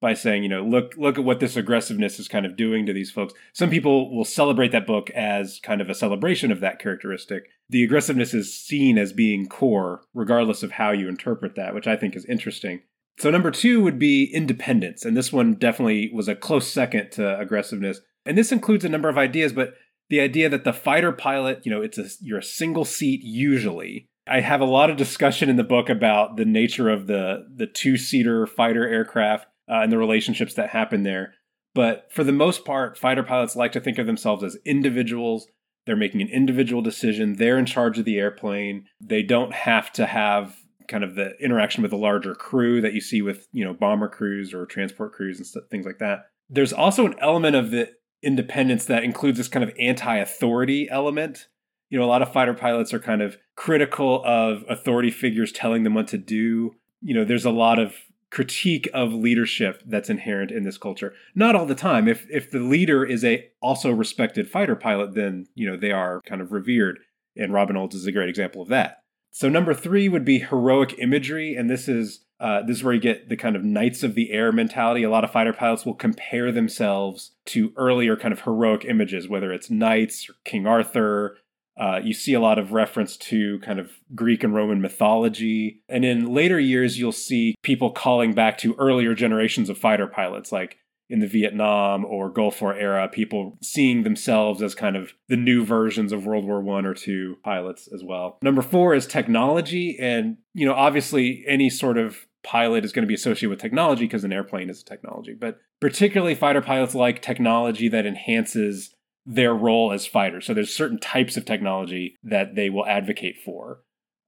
by 0.00 0.14
saying, 0.14 0.42
you 0.42 0.48
know, 0.48 0.64
look 0.64 0.94
look 0.96 1.18
at 1.18 1.24
what 1.24 1.40
this 1.40 1.56
aggressiveness 1.56 2.18
is 2.18 2.28
kind 2.28 2.46
of 2.46 2.56
doing 2.56 2.86
to 2.86 2.92
these 2.92 3.10
folks. 3.10 3.34
Some 3.52 3.70
people 3.70 4.14
will 4.14 4.24
celebrate 4.24 4.72
that 4.72 4.86
book 4.86 5.10
as 5.10 5.60
kind 5.62 5.80
of 5.80 5.90
a 5.90 5.94
celebration 5.94 6.50
of 6.50 6.60
that 6.60 6.78
characteristic. 6.78 7.44
The 7.68 7.84
aggressiveness 7.84 8.34
is 8.34 8.58
seen 8.58 8.98
as 8.98 9.12
being 9.12 9.46
core, 9.46 10.02
regardless 10.14 10.62
of 10.62 10.72
how 10.72 10.90
you 10.92 11.08
interpret 11.08 11.54
that, 11.56 11.74
which 11.74 11.86
I 11.86 11.96
think 11.96 12.16
is 12.16 12.24
interesting. 12.24 12.80
So 13.18 13.30
number 13.30 13.50
two 13.50 13.82
would 13.82 13.98
be 13.98 14.24
independence, 14.24 15.04
and 15.04 15.16
this 15.16 15.32
one 15.32 15.54
definitely 15.54 16.10
was 16.12 16.28
a 16.28 16.34
close 16.34 16.66
second 16.66 17.10
to 17.12 17.38
aggressiveness. 17.38 18.00
And 18.24 18.38
this 18.38 18.52
includes 18.52 18.84
a 18.84 18.88
number 18.88 19.10
of 19.10 19.18
ideas, 19.18 19.52
but 19.52 19.74
the 20.08 20.20
idea 20.20 20.48
that 20.48 20.64
the 20.64 20.72
fighter 20.72 21.12
pilot, 21.12 21.60
you 21.64 21.70
know, 21.70 21.82
it's 21.82 21.98
a 21.98 22.06
you're 22.20 22.38
a 22.38 22.42
single 22.42 22.84
seat 22.84 23.20
usually. 23.22 24.08
I 24.26 24.40
have 24.40 24.60
a 24.60 24.66
lot 24.66 24.90
of 24.90 24.96
discussion 24.96 25.48
in 25.48 25.56
the 25.56 25.64
book 25.64 25.88
about 25.88 26.36
the 26.36 26.44
nature 26.44 26.88
of 26.88 27.06
the 27.06 27.46
the 27.54 27.66
two 27.66 27.96
seater 27.96 28.46
fighter 28.46 28.88
aircraft 28.88 29.46
uh, 29.70 29.80
and 29.82 29.92
the 29.92 29.98
relationships 29.98 30.54
that 30.54 30.70
happen 30.70 31.02
there. 31.02 31.34
But 31.74 32.08
for 32.10 32.24
the 32.24 32.32
most 32.32 32.64
part, 32.64 32.98
fighter 32.98 33.22
pilots 33.22 33.54
like 33.54 33.72
to 33.72 33.80
think 33.80 33.98
of 33.98 34.06
themselves 34.06 34.42
as 34.42 34.58
individuals. 34.66 35.46
They're 35.86 35.96
making 35.96 36.20
an 36.20 36.28
individual 36.28 36.82
decision. 36.82 37.36
They're 37.36 37.58
in 37.58 37.66
charge 37.66 37.98
of 37.98 38.04
the 38.04 38.18
airplane. 38.18 38.86
They 39.00 39.22
don't 39.22 39.52
have 39.52 39.92
to 39.92 40.06
have 40.06 40.56
kind 40.88 41.04
of 41.04 41.14
the 41.14 41.36
interaction 41.40 41.82
with 41.82 41.92
a 41.92 41.96
larger 41.96 42.34
crew 42.34 42.80
that 42.80 42.92
you 42.92 43.00
see 43.00 43.22
with 43.22 43.46
you 43.52 43.64
know 43.64 43.72
bomber 43.72 44.08
crews 44.08 44.52
or 44.52 44.66
transport 44.66 45.12
crews 45.12 45.38
and 45.38 45.46
st- 45.46 45.70
things 45.70 45.86
like 45.86 45.98
that. 45.98 46.26
There's 46.48 46.72
also 46.72 47.06
an 47.06 47.14
element 47.20 47.54
of 47.54 47.70
the 47.70 47.90
independence 48.22 48.86
that 48.86 49.04
includes 49.04 49.38
this 49.38 49.48
kind 49.48 49.62
of 49.62 49.72
anti-authority 49.78 50.88
element. 50.90 51.46
You 51.88 51.98
know, 51.98 52.04
a 52.04 52.06
lot 52.06 52.22
of 52.22 52.32
fighter 52.32 52.54
pilots 52.54 52.92
are 52.92 52.98
kind 52.98 53.22
of 53.22 53.36
critical 53.56 54.22
of 54.24 54.64
authority 54.68 55.10
figures 55.10 55.52
telling 55.52 55.84
them 55.84 55.94
what 55.94 56.08
to 56.08 56.18
do. 56.18 56.72
You 57.00 57.14
know, 57.14 57.24
there's 57.24 57.44
a 57.44 57.50
lot 57.50 57.78
of 57.78 57.94
critique 58.30 58.88
of 58.94 59.12
leadership 59.12 59.82
that's 59.86 60.08
inherent 60.08 60.50
in 60.50 60.64
this 60.64 60.78
culture. 60.78 61.14
Not 61.34 61.56
all 61.56 61.66
the 61.66 61.74
time. 61.74 62.08
If 62.08 62.26
if 62.30 62.50
the 62.50 62.60
leader 62.60 63.04
is 63.04 63.24
a 63.24 63.48
also 63.60 63.90
respected 63.90 64.48
fighter 64.48 64.76
pilot, 64.76 65.14
then 65.14 65.46
you 65.54 65.68
know 65.68 65.76
they 65.76 65.92
are 65.92 66.20
kind 66.22 66.40
of 66.40 66.52
revered. 66.52 67.00
And 67.36 67.52
Robin 67.52 67.76
Olds 67.76 67.94
is 67.94 68.06
a 68.06 68.12
great 68.12 68.28
example 68.28 68.62
of 68.62 68.68
that. 68.68 69.02
So 69.30 69.48
number 69.48 69.74
three 69.74 70.08
would 70.08 70.24
be 70.24 70.40
heroic 70.40 70.98
imagery, 70.98 71.54
and 71.54 71.70
this 71.70 71.88
is 71.88 72.24
uh, 72.40 72.62
this 72.62 72.78
is 72.78 72.84
where 72.84 72.94
you 72.94 73.00
get 73.00 73.28
the 73.28 73.36
kind 73.36 73.54
of 73.54 73.64
knights 73.64 74.02
of 74.02 74.14
the 74.14 74.32
air 74.32 74.50
mentality. 74.50 75.02
A 75.02 75.10
lot 75.10 75.24
of 75.24 75.30
fighter 75.30 75.52
pilots 75.52 75.84
will 75.84 75.94
compare 75.94 76.50
themselves 76.50 77.32
to 77.46 77.72
earlier 77.76 78.16
kind 78.16 78.32
of 78.32 78.40
heroic 78.40 78.84
images, 78.84 79.28
whether 79.28 79.52
it's 79.52 79.70
knights 79.70 80.28
or 80.28 80.34
King 80.44 80.66
Arthur. 80.66 81.36
Uh, 81.78 82.00
you 82.02 82.12
see 82.12 82.34
a 82.34 82.40
lot 82.40 82.58
of 82.58 82.72
reference 82.72 83.16
to 83.16 83.58
kind 83.60 83.78
of 83.78 83.90
Greek 84.14 84.44
and 84.44 84.54
Roman 84.54 84.80
mythology. 84.80 85.82
And 85.88 86.04
in 86.04 86.32
later 86.32 86.58
years, 86.58 86.98
you'll 86.98 87.12
see 87.12 87.54
people 87.62 87.90
calling 87.90 88.34
back 88.34 88.58
to 88.58 88.74
earlier 88.78 89.14
generations 89.14 89.70
of 89.70 89.78
fighter 89.78 90.06
pilots, 90.06 90.52
like 90.52 90.76
in 91.08 91.18
the 91.18 91.26
Vietnam 91.26 92.04
or 92.04 92.30
Gulf 92.30 92.62
War 92.62 92.74
era, 92.74 93.08
people 93.08 93.58
seeing 93.62 94.04
themselves 94.04 94.62
as 94.62 94.74
kind 94.74 94.96
of 94.96 95.12
the 95.28 95.36
new 95.36 95.64
versions 95.64 96.12
of 96.12 96.24
World 96.24 96.44
War 96.44 96.60
One 96.60 96.86
or 96.86 96.94
two 96.94 97.36
pilots 97.42 97.88
as 97.92 98.04
well. 98.04 98.38
Number 98.42 98.62
four 98.62 98.94
is 98.94 99.06
technology. 99.06 99.96
And, 100.00 100.36
you 100.54 100.66
know, 100.66 100.74
obviously 100.74 101.44
any 101.48 101.68
sort 101.68 101.98
of 101.98 102.26
pilot 102.42 102.84
is 102.84 102.92
going 102.92 103.02
to 103.02 103.08
be 103.08 103.14
associated 103.14 103.50
with 103.50 103.58
technology 103.58 104.04
because 104.04 104.24
an 104.24 104.32
airplane 104.32 104.70
is 104.70 104.82
a 104.82 104.84
technology. 104.84 105.34
But 105.38 105.58
particularly 105.80 106.34
fighter 106.34 106.62
pilots 106.62 106.94
like 106.94 107.22
technology 107.22 107.88
that 107.88 108.06
enhances 108.06 108.94
their 109.26 109.54
role 109.54 109.92
as 109.92 110.06
fighters. 110.06 110.46
So 110.46 110.54
there's 110.54 110.74
certain 110.74 110.98
types 110.98 111.36
of 111.36 111.44
technology 111.44 112.16
that 112.22 112.54
they 112.54 112.70
will 112.70 112.86
advocate 112.86 113.36
for. 113.44 113.82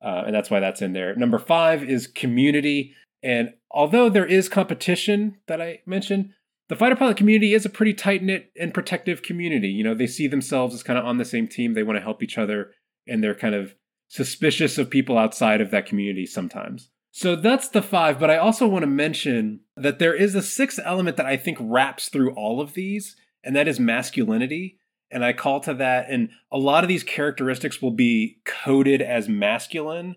Uh, 0.04 0.24
and 0.26 0.34
that's 0.34 0.50
why 0.50 0.60
that's 0.60 0.82
in 0.82 0.92
there. 0.92 1.14
Number 1.14 1.38
five 1.38 1.82
is 1.82 2.06
community. 2.06 2.94
And 3.22 3.54
although 3.70 4.08
there 4.08 4.26
is 4.26 4.48
competition 4.48 5.38
that 5.46 5.62
I 5.62 5.80
mentioned, 5.86 6.30
the 6.68 6.76
fighter 6.76 6.96
pilot 6.96 7.16
community 7.16 7.54
is 7.54 7.64
a 7.64 7.70
pretty 7.70 7.94
tight 7.94 8.22
knit 8.22 8.50
and 8.58 8.74
protective 8.74 9.22
community. 9.22 9.68
You 9.68 9.84
know, 9.84 9.94
they 9.94 10.06
see 10.06 10.26
themselves 10.26 10.74
as 10.74 10.82
kind 10.82 10.98
of 10.98 11.04
on 11.04 11.18
the 11.18 11.24
same 11.24 11.46
team. 11.46 11.74
They 11.74 11.82
want 11.82 11.98
to 11.98 12.02
help 12.02 12.22
each 12.22 12.38
other, 12.38 12.70
and 13.06 13.22
they're 13.22 13.34
kind 13.34 13.54
of 13.54 13.74
suspicious 14.08 14.78
of 14.78 14.90
people 14.90 15.18
outside 15.18 15.60
of 15.60 15.70
that 15.70 15.86
community 15.86 16.26
sometimes. 16.26 16.90
So 17.10 17.36
that's 17.36 17.68
the 17.68 17.82
five, 17.82 18.18
but 18.18 18.30
I 18.30 18.38
also 18.38 18.66
want 18.66 18.84
to 18.84 18.86
mention 18.86 19.60
that 19.76 19.98
there 19.98 20.14
is 20.14 20.34
a 20.34 20.40
sixth 20.40 20.80
element 20.82 21.18
that 21.18 21.26
I 21.26 21.36
think 21.36 21.58
wraps 21.60 22.08
through 22.08 22.32
all 22.34 22.60
of 22.60 22.72
these, 22.72 23.16
and 23.44 23.54
that 23.54 23.68
is 23.68 23.78
masculinity. 23.78 24.78
And 25.12 25.24
I 25.24 25.32
call 25.32 25.60
to 25.60 25.74
that, 25.74 26.06
and 26.08 26.30
a 26.50 26.58
lot 26.58 26.84
of 26.84 26.88
these 26.88 27.04
characteristics 27.04 27.82
will 27.82 27.90
be 27.90 28.38
coded 28.44 29.02
as 29.02 29.28
masculine. 29.28 30.16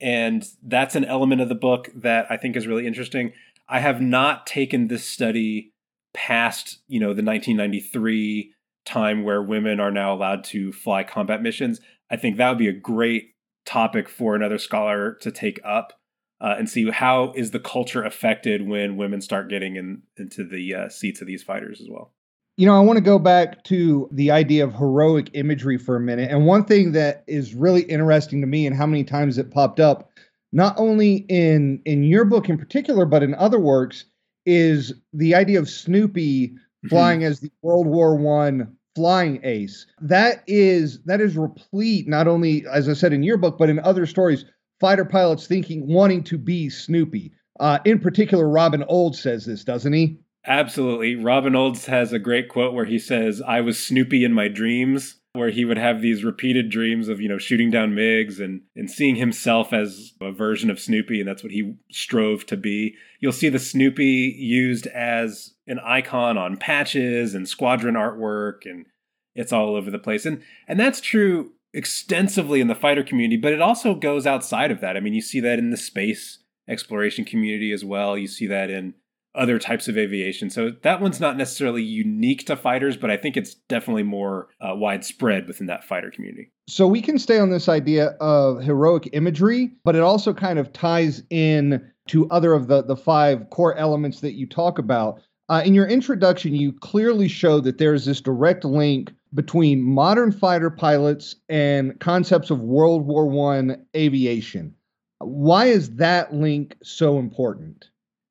And 0.00 0.46
that's 0.62 0.94
an 0.94 1.04
element 1.04 1.40
of 1.40 1.48
the 1.48 1.54
book 1.54 1.88
that 1.94 2.26
I 2.30 2.36
think 2.36 2.56
is 2.56 2.66
really 2.66 2.86
interesting. 2.86 3.32
I 3.68 3.80
have 3.80 4.00
not 4.00 4.46
taken 4.46 4.86
this 4.86 5.04
study 5.04 5.72
past, 6.14 6.78
you 6.86 7.00
know, 7.00 7.08
the 7.08 7.22
1993 7.22 8.52
time 8.84 9.24
where 9.24 9.42
women 9.42 9.80
are 9.80 9.90
now 9.90 10.14
allowed 10.14 10.44
to 10.44 10.72
fly 10.72 11.04
combat 11.04 11.42
missions. 11.42 11.80
I 12.10 12.16
think 12.16 12.36
that 12.36 12.48
would 12.48 12.58
be 12.58 12.68
a 12.68 12.72
great 12.72 13.34
topic 13.66 14.08
for 14.08 14.34
another 14.34 14.58
scholar 14.58 15.14
to 15.20 15.30
take 15.30 15.60
up 15.64 15.92
uh, 16.40 16.54
and 16.56 16.70
see 16.70 16.90
how 16.90 17.32
is 17.34 17.50
the 17.50 17.60
culture 17.60 18.02
affected 18.02 18.66
when 18.66 18.96
women 18.96 19.20
start 19.20 19.50
getting 19.50 19.76
in, 19.76 20.02
into 20.16 20.44
the 20.44 20.74
uh, 20.74 20.88
seats 20.88 21.20
of 21.20 21.26
these 21.26 21.42
fighters 21.42 21.80
as 21.80 21.88
well. 21.90 22.12
You 22.58 22.66
know, 22.66 22.76
I 22.76 22.80
want 22.80 22.96
to 22.96 23.04
go 23.04 23.20
back 23.20 23.62
to 23.64 24.08
the 24.10 24.32
idea 24.32 24.64
of 24.64 24.74
heroic 24.74 25.30
imagery 25.34 25.78
for 25.78 25.94
a 25.94 26.00
minute. 26.00 26.28
And 26.28 26.44
one 26.44 26.64
thing 26.64 26.90
that 26.90 27.22
is 27.28 27.54
really 27.54 27.82
interesting 27.82 28.40
to 28.40 28.48
me 28.48 28.66
and 28.66 28.74
how 28.74 28.84
many 28.84 29.04
times 29.04 29.38
it 29.38 29.52
popped 29.52 29.78
up, 29.78 30.10
not 30.50 30.74
only 30.76 31.24
in 31.28 31.80
in 31.84 32.02
your 32.02 32.24
book 32.24 32.48
in 32.48 32.58
particular, 32.58 33.04
but 33.04 33.22
in 33.22 33.32
other 33.36 33.60
works, 33.60 34.06
is 34.44 34.92
the 35.12 35.36
idea 35.36 35.60
of 35.60 35.70
Snoopy 35.70 36.48
mm-hmm. 36.48 36.88
flying 36.88 37.22
as 37.22 37.38
the 37.38 37.52
World 37.62 37.86
War 37.86 38.16
One 38.16 38.76
flying 38.96 39.38
ace. 39.44 39.86
That 40.00 40.42
is 40.48 41.00
that 41.04 41.20
is 41.20 41.36
replete 41.36 42.08
not 42.08 42.26
only 42.26 42.66
as 42.66 42.88
I 42.88 42.94
said 42.94 43.12
in 43.12 43.22
your 43.22 43.36
book, 43.36 43.56
but 43.56 43.70
in 43.70 43.78
other 43.78 44.04
stories, 44.04 44.44
fighter 44.80 45.04
pilots 45.04 45.46
thinking 45.46 45.86
wanting 45.86 46.24
to 46.24 46.36
be 46.36 46.70
Snoopy. 46.70 47.30
Uh, 47.60 47.78
in 47.84 48.00
particular, 48.00 48.48
Robin 48.48 48.82
Olds 48.88 49.20
says 49.20 49.44
this, 49.44 49.62
doesn't 49.62 49.92
he? 49.92 50.18
Absolutely. 50.46 51.16
Robin 51.16 51.54
Olds 51.54 51.86
has 51.86 52.12
a 52.12 52.18
great 52.18 52.48
quote 52.48 52.72
where 52.72 52.84
he 52.84 52.98
says, 52.98 53.42
I 53.46 53.60
was 53.60 53.78
Snoopy 53.78 54.24
in 54.24 54.32
my 54.32 54.48
dreams, 54.48 55.16
where 55.32 55.50
he 55.50 55.64
would 55.64 55.78
have 55.78 56.00
these 56.00 56.24
repeated 56.24 56.70
dreams 56.70 57.08
of, 57.08 57.20
you 57.20 57.28
know, 57.28 57.38
shooting 57.38 57.70
down 57.70 57.92
MiGs 57.92 58.40
and, 58.40 58.62
and 58.74 58.90
seeing 58.90 59.16
himself 59.16 59.72
as 59.72 60.12
a 60.20 60.32
version 60.32 60.70
of 60.70 60.80
Snoopy, 60.80 61.20
and 61.20 61.28
that's 61.28 61.42
what 61.42 61.52
he 61.52 61.74
strove 61.90 62.46
to 62.46 62.56
be. 62.56 62.94
You'll 63.20 63.32
see 63.32 63.48
the 63.48 63.58
Snoopy 63.58 64.36
used 64.38 64.86
as 64.88 65.54
an 65.66 65.80
icon 65.80 66.38
on 66.38 66.56
patches 66.56 67.34
and 67.34 67.48
squadron 67.48 67.94
artwork, 67.94 68.64
and 68.64 68.86
it's 69.34 69.52
all 69.52 69.76
over 69.76 69.90
the 69.90 69.98
place. 69.98 70.24
And 70.24 70.42
and 70.66 70.80
that's 70.80 71.00
true 71.00 71.52
extensively 71.74 72.60
in 72.60 72.68
the 72.68 72.74
fighter 72.74 73.02
community, 73.02 73.36
but 73.36 73.52
it 73.52 73.60
also 73.60 73.94
goes 73.94 74.26
outside 74.26 74.70
of 74.70 74.80
that. 74.80 74.96
I 74.96 75.00
mean, 75.00 75.14
you 75.14 75.20
see 75.20 75.40
that 75.40 75.58
in 75.58 75.70
the 75.70 75.76
space 75.76 76.38
exploration 76.68 77.24
community 77.24 77.72
as 77.72 77.84
well. 77.84 78.16
You 78.16 78.26
see 78.26 78.46
that 78.46 78.70
in 78.70 78.94
other 79.34 79.58
types 79.58 79.88
of 79.88 79.96
aviation. 79.96 80.50
So 80.50 80.72
that 80.82 81.00
one's 81.00 81.20
not 81.20 81.36
necessarily 81.36 81.82
unique 81.82 82.46
to 82.46 82.56
fighters, 82.56 82.96
but 82.96 83.10
I 83.10 83.16
think 83.16 83.36
it's 83.36 83.54
definitely 83.54 84.02
more 84.02 84.48
uh, 84.60 84.74
widespread 84.74 85.46
within 85.46 85.66
that 85.66 85.84
fighter 85.84 86.10
community. 86.10 86.50
So 86.68 86.86
we 86.86 87.00
can 87.00 87.18
stay 87.18 87.38
on 87.38 87.50
this 87.50 87.68
idea 87.68 88.16
of 88.20 88.62
heroic 88.62 89.10
imagery, 89.12 89.72
but 89.84 89.94
it 89.94 90.02
also 90.02 90.34
kind 90.34 90.58
of 90.58 90.72
ties 90.72 91.22
in 91.30 91.90
to 92.08 92.28
other 92.30 92.54
of 92.54 92.68
the 92.68 92.82
the 92.82 92.96
five 92.96 93.50
core 93.50 93.76
elements 93.76 94.20
that 94.20 94.32
you 94.32 94.46
talk 94.46 94.78
about. 94.78 95.20
Uh, 95.50 95.62
in 95.64 95.74
your 95.74 95.86
introduction, 95.86 96.54
you 96.54 96.72
clearly 96.72 97.28
show 97.28 97.60
that 97.60 97.78
there 97.78 97.94
is 97.94 98.04
this 98.04 98.20
direct 98.20 98.64
link 98.64 99.12
between 99.34 99.82
modern 99.82 100.32
fighter 100.32 100.70
pilots 100.70 101.36
and 101.48 101.98
concepts 102.00 102.50
of 102.50 102.60
World 102.60 103.06
War 103.06 103.26
One 103.26 103.84
aviation. 103.94 104.74
Why 105.20 105.66
is 105.66 105.96
that 105.96 106.34
link 106.34 106.76
so 106.82 107.18
important? 107.18 107.90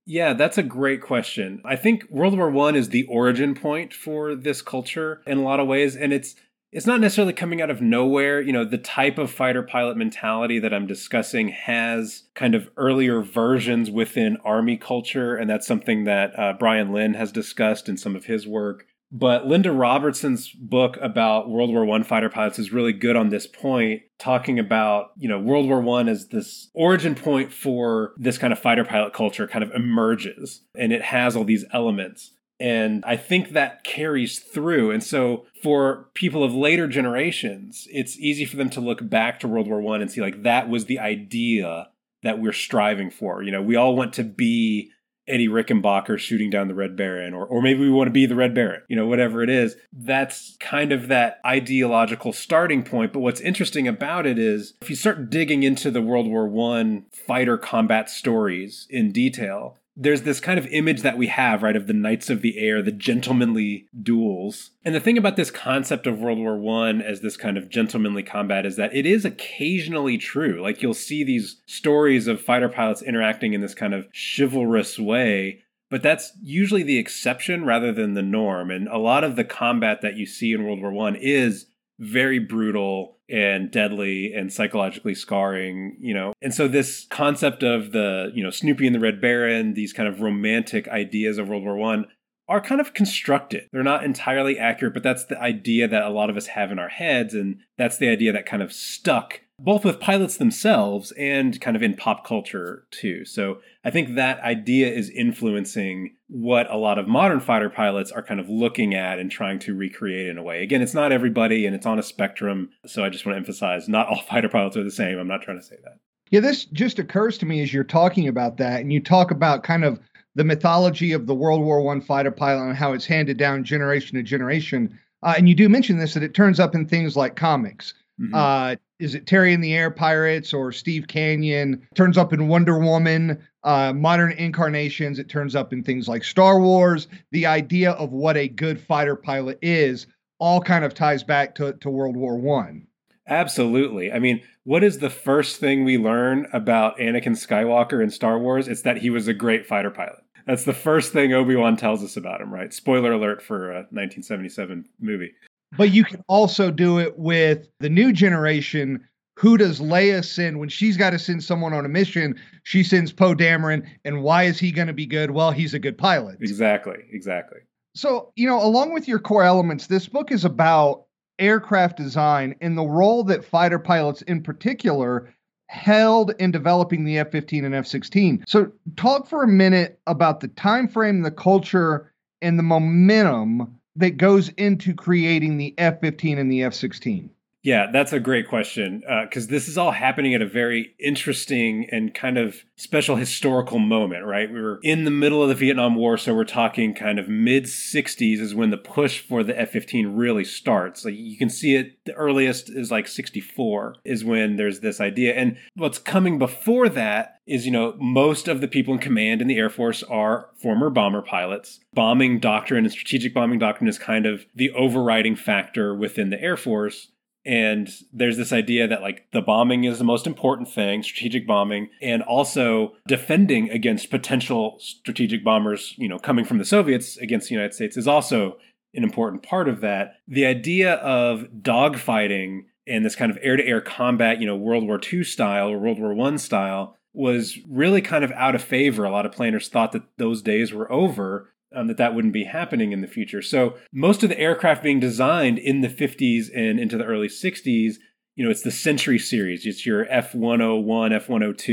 Yeah, 0.09 0.31
that's 0.31 0.57
a 0.57 0.63
great 0.63 1.01
question. 1.01 1.61
I 1.65 1.75
think 1.75 2.09
World 2.09 2.37
War 2.37 2.49
One 2.49 2.77
is 2.77 2.87
the 2.87 3.03
origin 3.07 3.53
point 3.53 3.93
for 3.93 4.35
this 4.35 4.61
culture 4.61 5.21
in 5.27 5.37
a 5.37 5.43
lot 5.43 5.59
of 5.59 5.67
ways, 5.67 5.97
and 5.97 6.13
it's 6.13 6.37
it's 6.71 6.85
not 6.85 7.01
necessarily 7.01 7.33
coming 7.33 7.61
out 7.61 7.69
of 7.69 7.81
nowhere. 7.81 8.39
You 8.39 8.53
know, 8.53 8.63
the 8.63 8.77
type 8.77 9.17
of 9.17 9.29
fighter 9.29 9.63
pilot 9.63 9.97
mentality 9.97 10.59
that 10.59 10.73
I'm 10.73 10.87
discussing 10.87 11.49
has 11.49 12.23
kind 12.35 12.55
of 12.55 12.69
earlier 12.77 13.21
versions 13.21 13.91
within 13.91 14.37
Army 14.45 14.77
culture, 14.77 15.35
and 15.35 15.49
that's 15.49 15.67
something 15.67 16.05
that 16.05 16.39
uh, 16.39 16.53
Brian 16.57 16.93
Linn 16.93 17.13
has 17.15 17.33
discussed 17.33 17.89
in 17.89 17.97
some 17.97 18.15
of 18.15 18.25
his 18.25 18.47
work. 18.47 18.85
But 19.11 19.47
Linda 19.47 19.71
Robertson's 19.71 20.49
book 20.49 20.97
about 21.01 21.49
World 21.49 21.71
War 21.71 21.85
One 21.85 22.03
fighter 22.03 22.29
pilots 22.29 22.59
is 22.59 22.73
really 22.73 22.93
good 22.93 23.15
on 23.15 23.29
this 23.29 23.47
point, 23.47 24.01
talking 24.19 24.59
about, 24.59 25.11
you 25.17 25.29
know, 25.29 25.39
World 25.39 25.67
War 25.67 25.81
One 25.81 26.09
as 26.09 26.27
this 26.27 26.69
origin 26.73 27.15
point 27.15 27.53
for 27.53 28.13
this 28.17 28.37
kind 28.37 28.51
of 28.51 28.59
fighter 28.59 28.83
pilot 28.83 29.13
culture 29.13 29.47
kind 29.47 29.63
of 29.63 29.71
emerges. 29.71 30.61
And 30.75 30.91
it 30.91 31.03
has 31.03 31.35
all 31.35 31.45
these 31.45 31.65
elements. 31.71 32.33
And 32.59 33.03
I 33.05 33.17
think 33.17 33.51
that 33.51 33.83
carries 33.83 34.39
through. 34.39 34.91
And 34.91 35.03
so 35.03 35.45
for 35.61 36.09
people 36.13 36.43
of 36.43 36.53
later 36.53 36.87
generations, 36.87 37.87
it's 37.91 38.17
easy 38.17 38.45
for 38.45 38.57
them 38.57 38.69
to 38.71 38.81
look 38.81 39.07
back 39.07 39.39
to 39.39 39.47
World 39.47 39.67
War 39.67 39.79
One 39.79 40.01
and 40.01 40.11
see 40.11 40.21
like 40.21 40.43
that 40.43 40.67
was 40.67 40.85
the 40.85 40.99
idea 40.99 41.89
that 42.23 42.39
we're 42.39 42.51
striving 42.51 43.11
for. 43.11 43.43
You 43.43 43.51
know, 43.51 43.61
we 43.61 43.75
all 43.75 43.95
want 43.95 44.13
to 44.13 44.23
be 44.23 44.91
Eddie 45.27 45.47
Rickenbacker 45.47 46.17
shooting 46.17 46.49
down 46.49 46.67
the 46.67 46.75
Red 46.75 46.95
Baron, 46.95 47.33
or, 47.33 47.45
or 47.45 47.61
maybe 47.61 47.81
we 47.81 47.89
want 47.89 48.07
to 48.07 48.11
be 48.11 48.25
the 48.25 48.35
Red 48.35 48.53
Baron, 48.53 48.81
you 48.87 48.95
know, 48.95 49.07
whatever 49.07 49.43
it 49.43 49.49
is. 49.49 49.75
That's 49.91 50.55
kind 50.59 50.91
of 50.91 51.07
that 51.07 51.39
ideological 51.45 52.33
starting 52.33 52.83
point. 52.83 53.13
But 53.13 53.19
what's 53.19 53.41
interesting 53.41 53.87
about 53.87 54.25
it 54.25 54.39
is 54.39 54.73
if 54.81 54.89
you 54.89 54.95
start 54.95 55.29
digging 55.29 55.63
into 55.63 55.91
the 55.91 56.01
World 56.01 56.27
War 56.27 56.47
One 56.47 57.05
fighter 57.11 57.57
combat 57.57 58.09
stories 58.09 58.87
in 58.89 59.11
detail, 59.11 59.77
there's 59.99 60.21
this 60.21 60.39
kind 60.39 60.59
of 60.59 60.67
image 60.67 61.01
that 61.01 61.17
we 61.17 61.25
have, 61.25 61.63
right, 61.63 61.75
of 61.75 61.87
the 61.87 61.93
knights 61.93 62.29
of 62.29 62.43
the 62.43 62.59
air, 62.59 62.83
the 62.83 62.91
gentlemanly 62.91 63.87
duels. 63.99 64.69
And 64.85 64.93
the 64.93 64.99
thing 64.99 65.17
about 65.17 65.35
this 65.35 65.49
concept 65.49 66.05
of 66.05 66.19
World 66.19 66.37
War 66.37 66.55
One 66.55 67.01
as 67.01 67.21
this 67.21 67.35
kind 67.35 67.57
of 67.57 67.69
gentlemanly 67.69 68.21
combat 68.21 68.65
is 68.65 68.75
that 68.75 68.95
it 68.95 69.07
is 69.07 69.25
occasionally 69.25 70.19
true. 70.19 70.61
Like 70.61 70.83
you'll 70.83 70.93
see 70.93 71.23
these 71.23 71.61
stories 71.65 72.27
of 72.27 72.39
fighter 72.39 72.69
pilots 72.69 73.01
interacting 73.01 73.53
in 73.53 73.61
this 73.61 73.73
kind 73.73 73.95
of 73.95 74.07
chivalrous 74.13 74.99
way, 74.99 75.63
but 75.89 76.03
that's 76.03 76.31
usually 76.43 76.83
the 76.83 76.99
exception 76.99 77.65
rather 77.65 77.91
than 77.91 78.13
the 78.13 78.21
norm. 78.21 78.69
And 78.69 78.87
a 78.87 78.99
lot 78.99 79.23
of 79.23 79.35
the 79.35 79.43
combat 79.43 80.01
that 80.01 80.15
you 80.15 80.27
see 80.27 80.53
in 80.53 80.63
World 80.63 80.79
War 80.79 80.91
One 80.91 81.15
is 81.15 81.65
very 81.99 82.39
brutal 82.39 83.17
and 83.29 83.71
deadly 83.71 84.33
and 84.33 84.51
psychologically 84.53 85.15
scarring, 85.15 85.97
you 85.99 86.13
know. 86.13 86.33
And 86.41 86.53
so 86.53 86.67
this 86.67 87.05
concept 87.09 87.63
of 87.63 87.91
the, 87.91 88.31
you 88.33 88.43
know, 88.43 88.49
Snoopy 88.49 88.85
and 88.85 88.95
the 88.95 88.99
Red 88.99 89.19
Baron, 89.19 89.73
these 89.73 89.93
kind 89.93 90.07
of 90.07 90.21
romantic 90.21 90.87
ideas 90.87 91.37
of 91.37 91.49
World 91.49 91.63
War 91.63 91.75
1 91.75 92.05
are 92.49 92.61
kind 92.61 92.79
of 92.79 92.93
constructed. 92.93 93.67
They're 93.71 93.83
not 93.83 94.05
entirely 94.05 94.57
accurate, 94.57 94.93
but 94.93 95.03
that's 95.03 95.25
the 95.25 95.39
idea 95.39 95.87
that 95.87 96.03
a 96.03 96.09
lot 96.09 96.29
of 96.29 96.37
us 96.37 96.47
have 96.47 96.71
in 96.71 96.79
our 96.79 96.87
heads 96.87 97.33
and 97.33 97.57
that's 97.77 97.97
the 97.97 98.07
idea 98.07 98.31
that 98.31 98.45
kind 98.45 98.63
of 98.63 98.71
stuck 98.71 99.41
both 99.59 99.83
with 99.83 99.99
pilots 99.99 100.37
themselves 100.37 101.11
and 101.13 101.59
kind 101.59 101.75
of 101.75 101.81
in 101.81 101.95
pop 101.95 102.25
culture 102.25 102.85
too. 102.91 103.25
So 103.25 103.59
I 103.83 103.89
think 103.89 104.15
that 104.15 104.39
idea 104.41 104.91
is 104.91 105.09
influencing 105.09 106.15
what 106.27 106.69
a 106.69 106.77
lot 106.77 106.99
of 106.99 107.07
modern 107.07 107.39
fighter 107.39 107.69
pilots 107.69 108.11
are 108.11 108.21
kind 108.21 108.39
of 108.39 108.49
looking 108.49 108.93
at 108.93 109.17
and 109.17 109.31
trying 109.31 109.57
to 109.59 109.73
recreate 109.73 110.27
in 110.27 110.37
a 110.37 110.43
way. 110.43 110.61
Again, 110.61 110.83
it's 110.83 110.93
not 110.93 111.11
everybody 111.11 111.65
and 111.65 111.75
it's 111.75 111.87
on 111.87 111.97
a 111.97 112.03
spectrum. 112.03 112.69
So 112.85 113.03
I 113.03 113.09
just 113.09 113.25
want 113.25 113.33
to 113.33 113.39
emphasize 113.39 113.89
not 113.89 114.07
all 114.07 114.21
fighter 114.29 114.49
pilots 114.49 114.77
are 114.77 114.83
the 114.83 114.91
same. 114.91 115.17
I'm 115.17 115.27
not 115.27 115.41
trying 115.41 115.59
to 115.59 115.65
say 115.65 115.77
that. 115.83 115.97
Yeah, 116.29 116.41
this 116.41 116.65
just 116.65 116.99
occurs 116.99 117.37
to 117.39 117.45
me 117.45 117.61
as 117.63 117.73
you're 117.73 117.83
talking 117.83 118.27
about 118.27 118.57
that 118.57 118.81
and 118.81 118.91
you 118.91 119.01
talk 119.01 119.31
about 119.31 119.63
kind 119.63 119.85
of 119.85 119.99
the 120.35 120.43
mythology 120.43 121.13
of 121.13 121.25
the 121.25 121.33
World 121.33 121.61
War 121.61 121.81
One 121.81 122.01
fighter 122.01 122.31
pilot 122.31 122.67
and 122.67 122.77
how 122.77 122.93
it's 122.93 123.05
handed 123.05 123.37
down 123.37 123.63
generation 123.63 124.17
to 124.17 124.23
generation. 124.23 124.99
Uh, 125.23 125.33
and 125.35 125.49
you 125.49 125.55
do 125.55 125.67
mention 125.67 125.97
this 125.97 126.13
that 126.13 126.21
it 126.21 126.35
turns 126.35 126.59
up 126.59 126.75
in 126.75 126.85
things 126.85 127.15
like 127.15 127.35
comics. 127.35 127.95
Mm-hmm. 128.19 128.35
Uh, 128.35 128.75
is 128.99 129.15
it 129.15 129.27
Terry 129.27 129.53
and 129.53 129.63
the 129.63 129.73
Air 129.73 129.91
Pirates 129.91 130.53
or 130.53 130.71
Steve 130.71 131.07
Canyon? 131.07 131.87
Turns 131.95 132.17
up 132.17 132.33
in 132.33 132.47
Wonder 132.47 132.79
Woman, 132.79 133.41
uh, 133.63 133.93
modern 133.93 134.31
incarnations. 134.31 135.19
It 135.19 135.29
turns 135.29 135.55
up 135.55 135.71
in 135.71 135.83
things 135.83 136.07
like 136.07 136.23
Star 136.23 136.59
Wars. 136.59 137.07
The 137.31 137.45
idea 137.45 137.91
of 137.91 138.11
what 138.11 138.37
a 138.37 138.47
good 138.47 138.79
fighter 138.79 139.15
pilot 139.15 139.59
is 139.61 140.07
all 140.39 140.61
kind 140.61 140.83
of 140.83 140.93
ties 140.93 141.23
back 141.23 141.55
to, 141.55 141.73
to 141.73 141.89
World 141.89 142.15
War 142.15 142.37
One. 142.37 142.87
Absolutely. 143.27 144.11
I 144.11 144.19
mean, 144.19 144.41
what 144.63 144.83
is 144.83 144.99
the 144.99 145.09
first 145.09 145.59
thing 145.59 145.83
we 145.83 145.97
learn 145.97 146.47
about 146.53 146.97
Anakin 146.97 147.35
Skywalker 147.35 148.01
in 148.01 148.09
Star 148.09 148.39
Wars? 148.39 148.67
It's 148.67 148.83
that 148.83 148.97
he 148.97 149.09
was 149.09 149.27
a 149.27 149.33
great 149.33 149.65
fighter 149.65 149.91
pilot. 149.91 150.23
That's 150.45 150.63
the 150.63 150.73
first 150.73 151.11
thing 151.11 151.33
Obi 151.33 151.57
Wan 151.57 151.75
tells 151.75 152.03
us 152.03 152.15
about 152.15 152.39
him, 152.39 152.53
right? 152.53 152.73
Spoiler 152.73 153.11
alert 153.11 153.41
for 153.41 153.69
a 153.69 153.75
1977 153.91 154.85
movie. 154.99 155.33
But 155.75 155.91
you 155.91 156.03
can 156.03 156.23
also 156.27 156.71
do 156.71 156.99
it 156.99 157.17
with 157.17 157.67
the 157.79 157.89
new 157.89 158.13
generation. 158.13 159.05
Who 159.37 159.57
does 159.57 159.79
Leia 159.79 160.23
send 160.23 160.59
when 160.59 160.69
she's 160.69 160.97
got 160.97 161.11
to 161.11 161.19
send 161.19 161.43
someone 161.43 161.73
on 161.73 161.85
a 161.85 161.89
mission? 161.89 162.39
She 162.63 162.83
sends 162.83 163.11
Poe 163.11 163.35
Dameron. 163.35 163.85
And 164.05 164.23
why 164.23 164.43
is 164.43 164.59
he 164.59 164.71
going 164.71 164.87
to 164.87 164.93
be 164.93 165.05
good? 165.05 165.31
Well, 165.31 165.51
he's 165.51 165.73
a 165.73 165.79
good 165.79 165.97
pilot. 165.97 166.37
Exactly. 166.41 166.97
Exactly. 167.11 167.59
So, 167.95 168.31
you 168.35 168.47
know, 168.47 168.63
along 168.63 168.93
with 168.93 169.07
your 169.07 169.19
core 169.19 169.43
elements, 169.43 169.87
this 169.87 170.07
book 170.07 170.31
is 170.31 170.45
about 170.45 171.05
aircraft 171.39 171.97
design 171.97 172.55
and 172.61 172.77
the 172.77 172.87
role 172.87 173.23
that 173.25 173.45
fighter 173.45 173.79
pilots 173.79 174.21
in 174.23 174.41
particular 174.41 175.33
held 175.67 176.33
in 176.39 176.51
developing 176.51 177.03
the 177.03 177.19
F-15 177.19 177.65
and 177.65 177.75
F-16. 177.75 178.43
So 178.47 178.71
talk 178.95 179.27
for 179.27 179.43
a 179.43 179.47
minute 179.47 179.99
about 180.07 180.39
the 180.39 180.47
time 180.49 180.87
frame, 180.87 181.21
the 181.21 181.31
culture, 181.31 182.13
and 182.41 182.57
the 182.57 182.63
momentum 182.63 183.76
that 183.97 184.17
goes 184.17 184.49
into 184.49 184.93
creating 184.95 185.57
the 185.57 185.73
F 185.77 185.99
15 186.01 186.37
and 186.37 186.51
the 186.51 186.63
F 186.63 186.73
16? 186.73 187.29
Yeah, 187.67 187.87
that's 187.91 188.13
a 188.13 188.21
great 188.21 188.47
question 188.47 189.03
because 189.23 189.47
uh, 189.47 189.49
this 189.49 189.67
is 189.67 189.77
all 189.77 189.91
happening 189.91 190.33
at 190.33 190.41
a 190.41 190.45
very 190.45 190.95
interesting 191.01 191.85
and 191.91 192.13
kind 192.13 192.37
of 192.37 192.63
special 192.77 193.17
historical 193.17 193.77
moment, 193.77 194.23
right? 194.23 194.49
We 194.49 194.61
were 194.61 194.79
in 194.83 195.03
the 195.03 195.11
middle 195.11 195.43
of 195.43 195.49
the 195.49 195.55
Vietnam 195.55 195.95
War, 195.95 196.17
so 196.17 196.33
we're 196.33 196.45
talking 196.45 196.93
kind 196.93 197.19
of 197.19 197.27
mid 197.27 197.65
60s 197.65 198.39
is 198.39 198.55
when 198.55 198.69
the 198.69 198.77
push 198.77 199.19
for 199.19 199.43
the 199.43 199.59
F 199.59 199.71
15 199.71 200.15
really 200.15 200.45
starts. 200.45 201.03
Like 201.03 201.15
you 201.17 201.37
can 201.37 201.49
see 201.49 201.75
it, 201.75 202.05
the 202.05 202.13
earliest 202.13 202.69
is 202.69 202.89
like 202.89 203.05
64 203.05 203.97
is 204.05 204.23
when 204.23 204.55
there's 204.55 204.79
this 204.79 205.01
idea. 205.01 205.33
And 205.33 205.57
what's 205.75 205.99
coming 205.99 206.39
before 206.39 206.87
that 206.87 207.41
is, 207.45 207.65
you 207.65 207.73
know, 207.73 207.97
most 207.99 208.47
of 208.47 208.61
the 208.61 208.69
people 208.69 208.93
in 208.93 209.01
command 209.01 209.41
in 209.41 209.49
the 209.49 209.57
Air 209.57 209.69
Force 209.69 210.03
are 210.03 210.51
former 210.55 210.89
bomber 210.89 211.21
pilots. 211.21 211.81
Bombing 211.93 212.39
doctrine 212.39 212.85
and 212.85 212.93
strategic 212.93 213.33
bombing 213.33 213.59
doctrine 213.59 213.89
is 213.89 213.99
kind 213.99 214.25
of 214.25 214.45
the 214.55 214.71
overriding 214.71 215.35
factor 215.35 215.93
within 215.93 216.29
the 216.29 216.41
Air 216.41 216.55
Force 216.55 217.09
and 217.47 217.89
there's 218.11 218.37
this 218.37 218.51
idea 218.51 218.87
that 218.87 219.01
like 219.01 219.25
the 219.31 219.41
bombing 219.41 219.85
is 219.85 219.97
the 219.97 220.03
most 220.03 220.27
important 220.27 220.69
thing 220.69 221.01
strategic 221.01 221.47
bombing 221.47 221.89
and 222.01 222.21
also 222.23 222.93
defending 223.07 223.69
against 223.71 224.11
potential 224.11 224.77
strategic 224.79 225.43
bombers 225.43 225.95
you 225.97 226.07
know 226.07 226.19
coming 226.19 226.45
from 226.45 226.57
the 226.57 226.65
soviets 226.65 227.17
against 227.17 227.49
the 227.49 227.55
united 227.55 227.73
states 227.73 227.97
is 227.97 228.07
also 228.07 228.57
an 228.97 229.03
important 229.03 229.43
part 229.43 229.69
of 229.69 229.81
that. 229.81 230.15
The 230.27 230.45
idea 230.45 230.95
of 230.95 231.47
dogfighting 231.61 232.65
and 232.87 233.05
this 233.05 233.15
kind 233.15 233.31
of 233.31 233.37
air-to-air 233.41 233.81
combat 233.81 234.41
you 234.41 234.47
know 234.47 234.55
world 234.55 234.85
war 234.85 234.99
ii 235.13 235.23
style 235.23 235.69
or 235.69 235.77
world 235.77 235.99
war 235.99 236.13
one 236.13 236.37
style 236.37 236.95
was 237.13 237.57
really 237.67 238.01
kind 238.01 238.23
of 238.23 238.31
out 238.33 238.55
of 238.55 238.61
favor. 238.61 239.05
A 239.05 239.11
lot 239.11 239.25
of 239.25 239.31
planners 239.31 239.69
thought 239.69 239.91
that 239.93 240.03
those 240.17 240.41
days 240.41 240.73
were 240.73 240.91
over 240.91 241.53
um, 241.75 241.87
that 241.87 241.97
that 241.97 242.15
wouldn't 242.15 242.33
be 242.33 242.45
happening 242.45 242.91
in 242.91 243.01
the 243.01 243.07
future. 243.07 243.41
So 243.41 243.75
most 243.91 244.23
of 244.23 244.29
the 244.29 244.39
aircraft 244.39 244.83
being 244.83 244.99
designed 244.99 245.57
in 245.57 245.81
the 245.81 245.89
50s 245.89 246.47
and 246.55 246.79
into 246.79 246.97
the 246.97 247.05
early 247.05 247.27
60s, 247.27 247.95
you 248.35 248.45
know, 248.45 248.51
it's 248.51 248.61
the 248.61 248.71
Century 248.71 249.17
series. 249.17 249.65
It's 249.65 249.83
your 249.85 250.05
F101, 250.05 250.85
F102, 251.25 251.67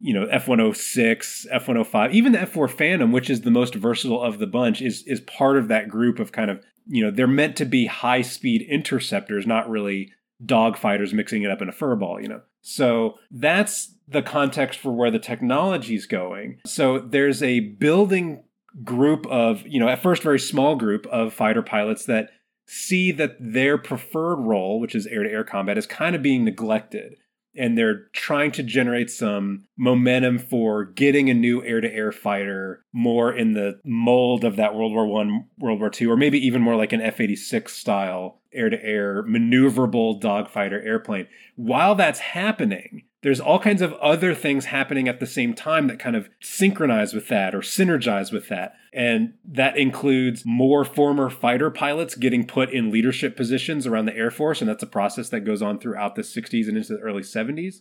you 0.00 0.12
know, 0.12 0.26
F106, 0.26 1.46
F105, 1.52 2.12
even 2.12 2.32
the 2.32 2.38
F4 2.38 2.68
Phantom, 2.68 3.12
which 3.12 3.30
is 3.30 3.42
the 3.42 3.52
most 3.52 3.76
versatile 3.76 4.20
of 4.20 4.40
the 4.40 4.48
bunch, 4.48 4.82
is 4.82 5.04
is 5.06 5.20
part 5.20 5.56
of 5.56 5.68
that 5.68 5.88
group 5.88 6.18
of 6.18 6.32
kind 6.32 6.50
of, 6.50 6.60
you 6.88 7.04
know, 7.04 7.12
they're 7.12 7.28
meant 7.28 7.54
to 7.56 7.64
be 7.64 7.86
high 7.86 8.22
speed 8.22 8.66
interceptors, 8.68 9.46
not 9.46 9.70
really 9.70 10.10
dogfighters 10.44 11.12
mixing 11.12 11.44
it 11.44 11.52
up 11.52 11.62
in 11.62 11.68
a 11.68 11.72
furball, 11.72 12.20
you 12.20 12.28
know. 12.28 12.40
So 12.62 13.18
that's 13.30 13.94
the 14.08 14.22
context 14.22 14.80
for 14.80 14.90
where 14.90 15.10
the 15.10 15.20
technology 15.20 15.94
is 15.94 16.06
going. 16.06 16.58
So 16.66 16.98
there's 16.98 17.44
a 17.44 17.60
building 17.60 18.42
group 18.84 19.26
of, 19.26 19.66
you 19.66 19.78
know, 19.80 19.88
at 19.88 20.02
first 20.02 20.22
very 20.22 20.38
small 20.40 20.76
group 20.76 21.06
of 21.06 21.32
fighter 21.32 21.62
pilots 21.62 22.06
that 22.06 22.30
see 22.66 23.12
that 23.12 23.36
their 23.38 23.76
preferred 23.76 24.36
role, 24.36 24.80
which 24.80 24.94
is 24.94 25.06
air 25.06 25.22
to 25.22 25.30
air 25.30 25.44
combat, 25.44 25.78
is 25.78 25.86
kind 25.86 26.16
of 26.16 26.22
being 26.22 26.44
neglected. 26.44 27.16
And 27.54 27.76
they're 27.76 28.06
trying 28.14 28.50
to 28.52 28.62
generate 28.62 29.10
some 29.10 29.64
momentum 29.76 30.38
for 30.38 30.86
getting 30.86 31.28
a 31.28 31.34
new 31.34 31.62
air 31.62 31.82
to 31.82 31.92
air 31.92 32.10
fighter 32.10 32.82
more 32.94 33.30
in 33.30 33.52
the 33.52 33.78
mold 33.84 34.42
of 34.42 34.56
that 34.56 34.74
World 34.74 34.92
War 34.92 35.06
One, 35.06 35.48
World 35.58 35.80
War 35.80 35.90
Two, 35.90 36.10
or 36.10 36.16
maybe 36.16 36.38
even 36.38 36.62
more 36.62 36.76
like 36.76 36.94
an 36.94 37.02
F 37.02 37.20
86 37.20 37.70
style 37.70 38.40
air 38.54 38.70
to 38.70 38.82
air 38.82 39.22
maneuverable 39.24 40.18
dogfighter 40.18 40.82
airplane. 40.82 41.26
While 41.56 41.94
that's 41.94 42.20
happening, 42.20 43.02
there's 43.22 43.40
all 43.40 43.58
kinds 43.58 43.82
of 43.82 43.92
other 43.94 44.34
things 44.34 44.66
happening 44.66 45.08
at 45.08 45.20
the 45.20 45.26
same 45.26 45.54
time 45.54 45.86
that 45.86 45.98
kind 46.00 46.16
of 46.16 46.28
synchronize 46.40 47.14
with 47.14 47.28
that 47.28 47.54
or 47.54 47.60
synergize 47.60 48.32
with 48.32 48.48
that. 48.48 48.74
And 48.92 49.34
that 49.44 49.78
includes 49.78 50.44
more 50.44 50.84
former 50.84 51.30
fighter 51.30 51.70
pilots 51.70 52.16
getting 52.16 52.46
put 52.46 52.70
in 52.70 52.90
leadership 52.90 53.36
positions 53.36 53.86
around 53.86 54.06
the 54.06 54.16
Air 54.16 54.30
Force. 54.30 54.60
And 54.60 54.68
that's 54.68 54.82
a 54.82 54.88
process 54.88 55.28
that 55.28 55.40
goes 55.40 55.62
on 55.62 55.78
throughout 55.78 56.16
the 56.16 56.22
60s 56.22 56.66
and 56.66 56.76
into 56.76 56.94
the 56.94 57.00
early 57.00 57.22
70s. 57.22 57.76